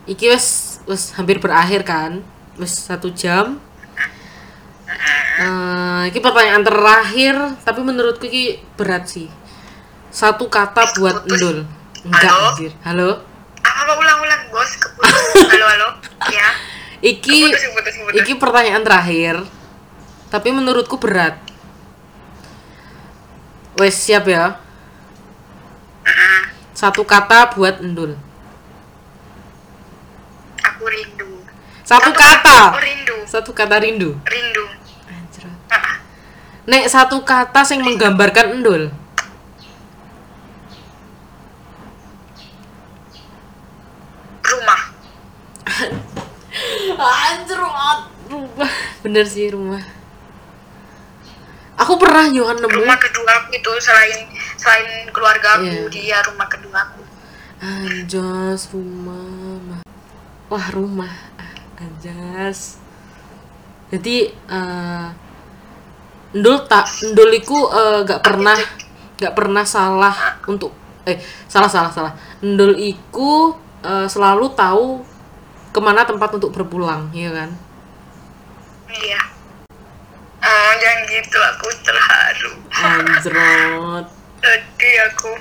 [0.07, 0.47] Iki wes
[0.89, 2.19] wes hampir berakhir kan?
[2.59, 3.63] Wes satu jam.
[5.37, 9.29] Eh, iki pertanyaan terakhir tapi menurutku iki berat sih
[10.17, 11.69] satu kata buat endul
[12.01, 12.49] enggak Halo?
[12.57, 12.71] anjir.
[12.81, 13.09] Halo?
[13.61, 14.71] Apa ulang-ulang bos
[15.53, 15.89] halo halo.
[16.33, 16.49] Ya.
[17.05, 18.17] Iki keputus keputus keputus.
[18.25, 19.45] iki pertanyaan terakhir
[20.33, 21.37] tapi menurutku berat.
[23.77, 24.57] Wes siap ya?
[26.01, 26.41] Mm-mm.
[26.73, 28.17] satu kata buat endul
[30.65, 31.45] aku rindu.
[31.85, 33.17] Satu aku kata rindu.
[33.29, 34.17] Satu kata rindu?
[34.25, 34.65] Rindu.
[35.05, 35.45] Anjir.
[36.65, 38.89] Nek satu kata yang menggambarkan endul
[44.57, 44.81] rumah
[46.97, 48.09] Anjir, rumah.
[49.05, 49.83] Bener sih rumah.
[51.77, 52.81] Aku pernah Johan nemu.
[52.81, 54.25] rumah kedua aku itu selain
[54.57, 55.93] selain keluarga aku Iya.
[55.93, 57.01] dia rumah kedua aku
[57.61, 59.85] Anjas rumah.
[60.49, 61.13] Wah rumah.
[61.37, 62.81] Ah, Anjas.
[63.93, 65.07] Jadi eh
[66.33, 68.57] Ndul tak Ndul iku eh, gak pernah
[69.15, 70.73] gak pernah salah untuk
[71.05, 72.13] eh salah salah salah.
[72.41, 73.53] Ndul iku
[73.83, 75.03] eh, selalu tahu
[75.73, 77.51] ke mana tempat untuk berpulang, ya kan?
[78.87, 79.21] iya
[80.41, 84.05] oh jangan gitu aku terharu Anjrot.
[84.41, 85.33] sedih aku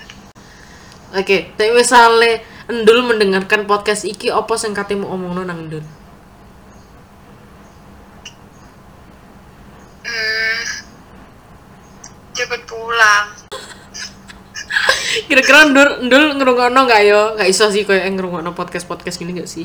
[1.15, 5.87] Oke, tapi misalnya Endul mendengarkan podcast iki apa sing kate mau omongno nang Endul?
[10.03, 10.59] hmm,
[12.35, 13.27] cepet pulang
[15.25, 17.23] Kira-kira Endul Endul ngrungokno gak yo?
[17.41, 19.65] Gak iso sih koyo ngrungokno podcast-podcast gini gak sih?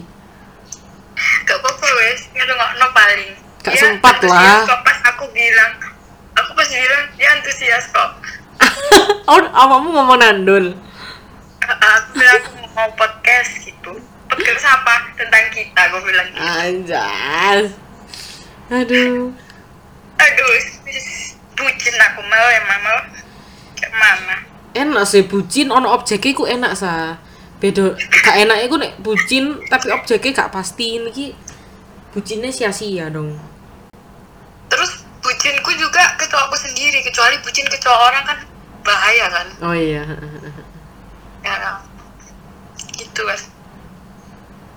[1.43, 2.31] gak apa-apa wes.
[2.31, 3.29] Ngerungokno paling.
[3.61, 4.63] Sempat lah.
[4.65, 5.71] kok pas aku bilang.
[6.39, 8.11] Aku pas bilang dia antusias kok.
[9.31, 10.75] Oh awakmu ngomong nandul
[11.71, 13.95] aku bilang aku mau podcast gitu.
[14.27, 15.07] Podcast apa?
[15.15, 16.41] Tentang kita aku bilang gitu.
[16.41, 17.63] anjas.
[18.67, 19.31] Aduh.
[20.19, 20.55] Aduh
[21.61, 22.99] bucin aku mau emang mau
[23.77, 24.37] kayak mana
[24.71, 27.17] enak sih bucin ono objeknya ku enak sa.
[27.61, 31.33] Beda gak enak iku nek bucin tapi objeknya gak pasti ini
[32.11, 33.37] bucinnya sia-sia dong.
[34.71, 38.37] Terus bucinku juga ke cowokku sendiri kecuali bucin ke orang kan
[38.81, 39.47] bahaya kan?
[39.61, 40.03] Oh iya.
[41.41, 41.81] Ya
[43.01, 43.39] gitu kan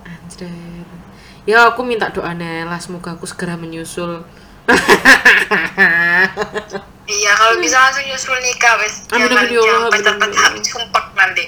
[0.05, 0.87] Anjir.
[1.47, 4.27] ya aku minta doa Nela semoga aku segera menyusul
[7.05, 9.05] iya kalau bisa langsung nyusul nikah wes.
[9.13, 10.65] Amin, amin, ya Allah, pacar-pacar amin.
[10.65, 11.45] sumpah nanti.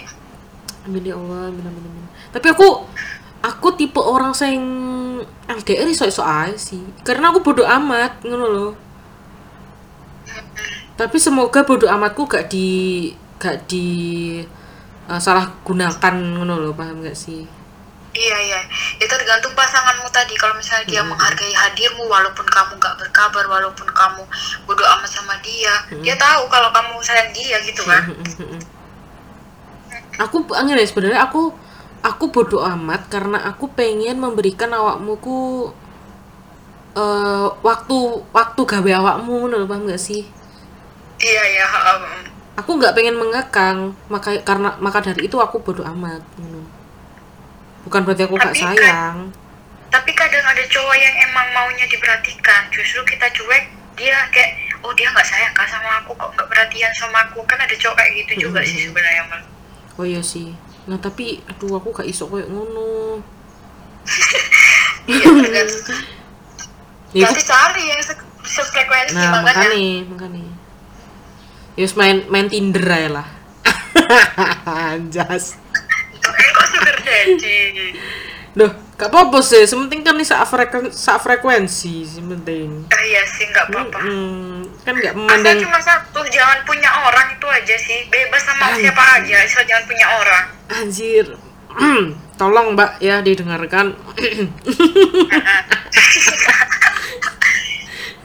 [0.85, 2.05] Amin ya Allah amin amin amin.
[2.31, 2.85] Tapi aku
[3.41, 4.67] aku tipe orang yang
[5.49, 6.85] LDR iso iso aja sih.
[7.01, 8.73] Karena aku bodoh amat ngono loh
[10.97, 13.87] tapi semoga bodoh amatku gak di gak di
[15.07, 17.45] eh, salah gunakan ngono loh paham gak sih
[18.17, 18.61] Iya iya,
[18.97, 20.33] itu tergantung pasanganmu tadi.
[20.41, 24.25] Kalau misalnya dia menghargai hadirmu, walaupun kamu nggak berkabar, walaupun kamu
[24.65, 28.09] bodoh amat sama dia, dia tahu kalau kamu sayang dia gitu kan.
[30.17, 31.53] aku angin ya sebenarnya aku
[32.01, 35.69] aku bodoh amat karena aku pengen memberikan awakmu ku
[36.97, 37.97] eh waktu
[38.33, 40.25] waktu gawe awakmu ngono lho, paham gak sih
[41.17, 41.67] Iya iya.
[41.69, 42.05] um,
[42.57, 46.76] aku nggak pengen mengekang maka karena maka dari itu aku bodoh amat ngono.
[47.87, 49.17] Bukan berarti aku gak Tapi kan- sayang
[49.87, 52.69] Tapi kadang ada cowok yang emang maunya diperhatikan.
[52.69, 53.65] Justru kita cuek,
[53.95, 54.51] dia kayak,
[54.83, 57.41] oh dia nggak sayang kah sama aku, kok nggak perhatian sama aku.
[57.45, 59.41] Kan ada cowok kayak gitu juga sih sebenarnya mal.
[59.95, 60.53] oh iya sih
[60.85, 63.19] nah tapi aduh aku gak iso kayak ngono
[65.09, 66.01] Iya tergantung.
[67.11, 69.67] ya, Nanti cari yang se- sefrekuensi nah makanya.
[69.67, 70.45] makanya makanya
[71.75, 73.29] Yus main main Tinder aja lah
[74.93, 75.57] Anjas
[77.07, 77.95] daddy?
[78.57, 82.89] Duh, gak apa-apa sih, sementing kan nih sak frekuensi, sementing.
[82.89, 84.01] Ah, iya sih nggak apa-apa.
[84.01, 88.09] Hmm, kan gak Asal memandang cuma satu, jangan punya orang itu aja sih.
[88.09, 88.89] Bebas sama Anjir.
[88.89, 90.45] siapa aja, asal jangan punya orang.
[90.73, 91.27] anjir.
[92.41, 93.93] Tolong Mbak ya didengarkan.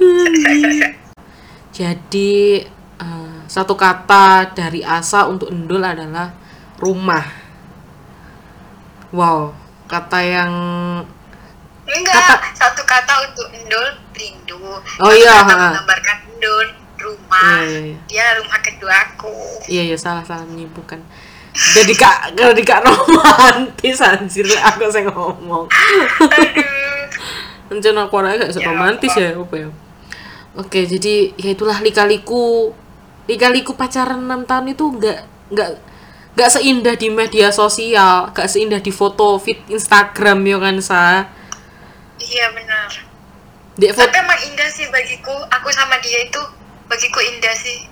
[1.72, 2.62] Jadi
[3.02, 6.32] eh, satu kata dari Asa untuk Endul adalah
[6.80, 7.41] rumah.
[9.12, 9.52] Wow,
[9.86, 10.52] kata yang
[11.84, 14.56] Enggak, Kata- satu kata untuk Endul, rindu.
[14.56, 15.60] Oh Satu iya, kata ha.
[15.68, 17.44] menggambarkan Endul, rumah.
[17.44, 17.98] Iya, iya, iya.
[18.08, 19.34] Dia rumah kedua aku.
[19.68, 21.04] Iya iya salah salah menyimpulkan.
[21.52, 25.68] Jadi kak kalau di kak romantis anjir aku saya ngomong.
[25.68, 27.04] Aduh.
[27.68, 29.68] Rencana aku orangnya gak Ya, romantis ya apa ya.
[30.56, 32.72] Oke jadi ya itulah likaliku
[33.28, 35.20] likaliku pacaran 6 tahun itu nggak
[35.52, 35.70] nggak
[36.32, 41.04] nggak seindah di media sosial, gak seindah di foto feed Instagram ya kan sa.
[42.16, 42.90] Iya benar.
[43.76, 45.36] Di foto Tapi emang indah sih bagiku.
[45.60, 46.42] Aku sama dia itu
[46.88, 47.88] bagiku indah sih.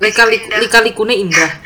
[0.00, 0.58] Bagiku likaliku indah.
[0.60, 1.50] likalikune indah.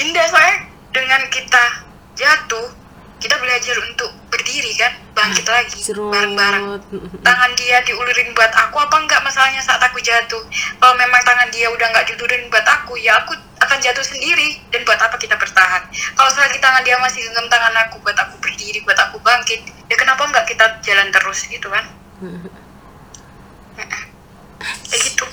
[0.00, 2.72] Indah soalnya dengan kita jatuh,
[3.20, 6.64] kita belajar untuk berdiri kan, bangkit lagi bareng-bareng.
[6.80, 6.82] Cerot.
[7.20, 10.40] Tangan dia diulurin buat aku apa enggak masalahnya saat aku jatuh.
[10.80, 14.64] Kalau memang tangan dia udah nggak diulurin buat aku, ya aku akan jatuh sendiri.
[14.72, 15.84] Dan buat apa kita bertahan?
[16.16, 19.60] Kalau selagi tangan dia masih genggam tangan aku buat aku berdiri, buat aku bangkit,
[19.92, 21.84] ya kenapa enggak kita jalan terus gitu kan?
[24.88, 25.24] Kayak gitu.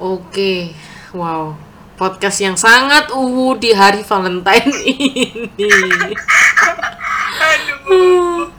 [0.00, 0.74] Oke,
[1.12, 1.54] wow.
[1.94, 5.62] Podcast yang sangat uwu di hari Valentine ini.
[7.38, 8.50] Aduh.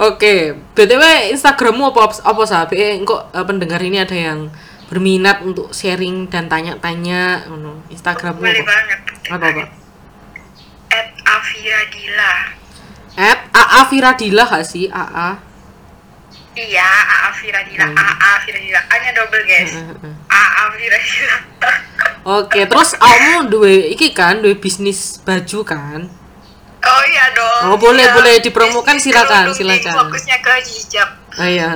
[0.00, 3.00] Oke, BTW Instagrammu apa apa sabe?
[3.04, 4.48] Kok eh, pendengar ini ada yang
[4.88, 7.80] berminat untuk sharing dan tanya-tanya ngono.
[7.88, 8.68] Instagrammu Boleh apa?
[8.68, 9.00] banget.
[9.28, 9.62] Apa apa?
[10.90, 12.32] At Afiradila.
[13.16, 14.88] At AA Firadila gak sih?
[14.88, 15.36] AA.
[16.50, 17.94] Iya, AA Firadila, Hmm.
[17.96, 18.80] AA Firadila.
[18.84, 19.70] A-nya double guys.
[20.26, 21.36] AA Firadila.
[22.38, 26.00] Oke, terus kamu duwe iki kan, duwe bisnis baju kan?
[26.80, 27.62] Oh iya dong.
[27.70, 28.14] Oh, boleh, Iya.
[28.14, 29.94] boleh dipromokan, Bisnis silakan, silakan.
[30.00, 31.08] Fokusnya ke hijab.
[31.38, 31.68] Oh iya.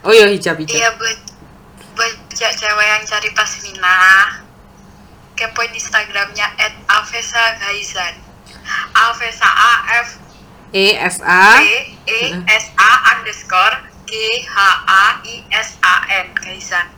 [0.00, 0.72] Oh iya hijab hijab.
[0.72, 1.18] Iya buat
[1.94, 3.98] buat ce- cewek yang cari pasmina.
[5.34, 8.14] Kepoin Instagramnya at Avesa Gaizan.
[8.94, 9.72] Avesa A
[10.06, 10.08] F
[10.70, 11.58] E S A.
[11.58, 11.76] E
[12.06, 16.30] E S A underscore G H A I S A N.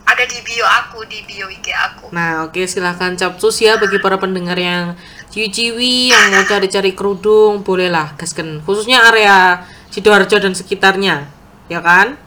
[0.05, 2.13] Ada di bio aku di bio IG aku.
[2.13, 4.93] Nah, oke silahkan capcus ya bagi para pendengar yang
[5.33, 8.61] ciwi-ciwi yang mau cari-cari kerudung, bolehlah gasken.
[8.69, 11.25] Khususnya area Sidoarjo dan sekitarnya,
[11.73, 12.21] ya kan?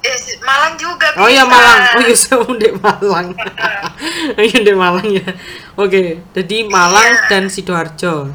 [0.00, 1.52] Eh, Malang juga Oh iya bisa.
[1.52, 1.80] Malang.
[1.92, 3.28] Oh iya saya di Malang.
[4.40, 5.28] Oh iya di Malang ya.
[5.76, 7.28] Oke, jadi Malang Iya.
[7.28, 8.32] dan Sidoarjo.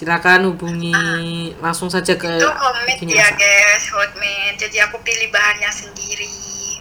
[0.00, 0.96] Silakan hubungi
[1.60, 6.24] langsung saja ke itu homemade ya guys homemade jadi aku pilih bahannya sendiri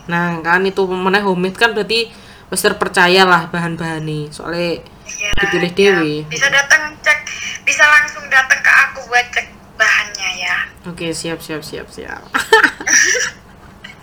[0.07, 2.07] Nah, kan itu mana homemade kan berarti
[2.47, 4.31] wis terpercaya lah bahan-bahannya.
[4.31, 5.77] Soalnya ya, Dipilih ya.
[5.99, 6.13] dewe.
[6.31, 7.19] bisa datang cek
[7.67, 12.23] bisa langsung datang ke aku buat cek bahannya ya Oke, siap siap siap siap.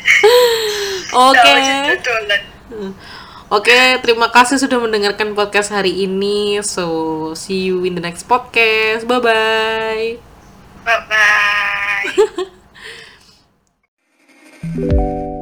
[1.32, 1.55] Oke.
[1.88, 2.43] Betulan.
[3.47, 6.59] Oke, terima kasih sudah mendengarkan podcast hari ini.
[6.66, 9.06] So, see you in the next podcast.
[9.06, 10.18] Bye bye.
[10.86, 12.06] bye bye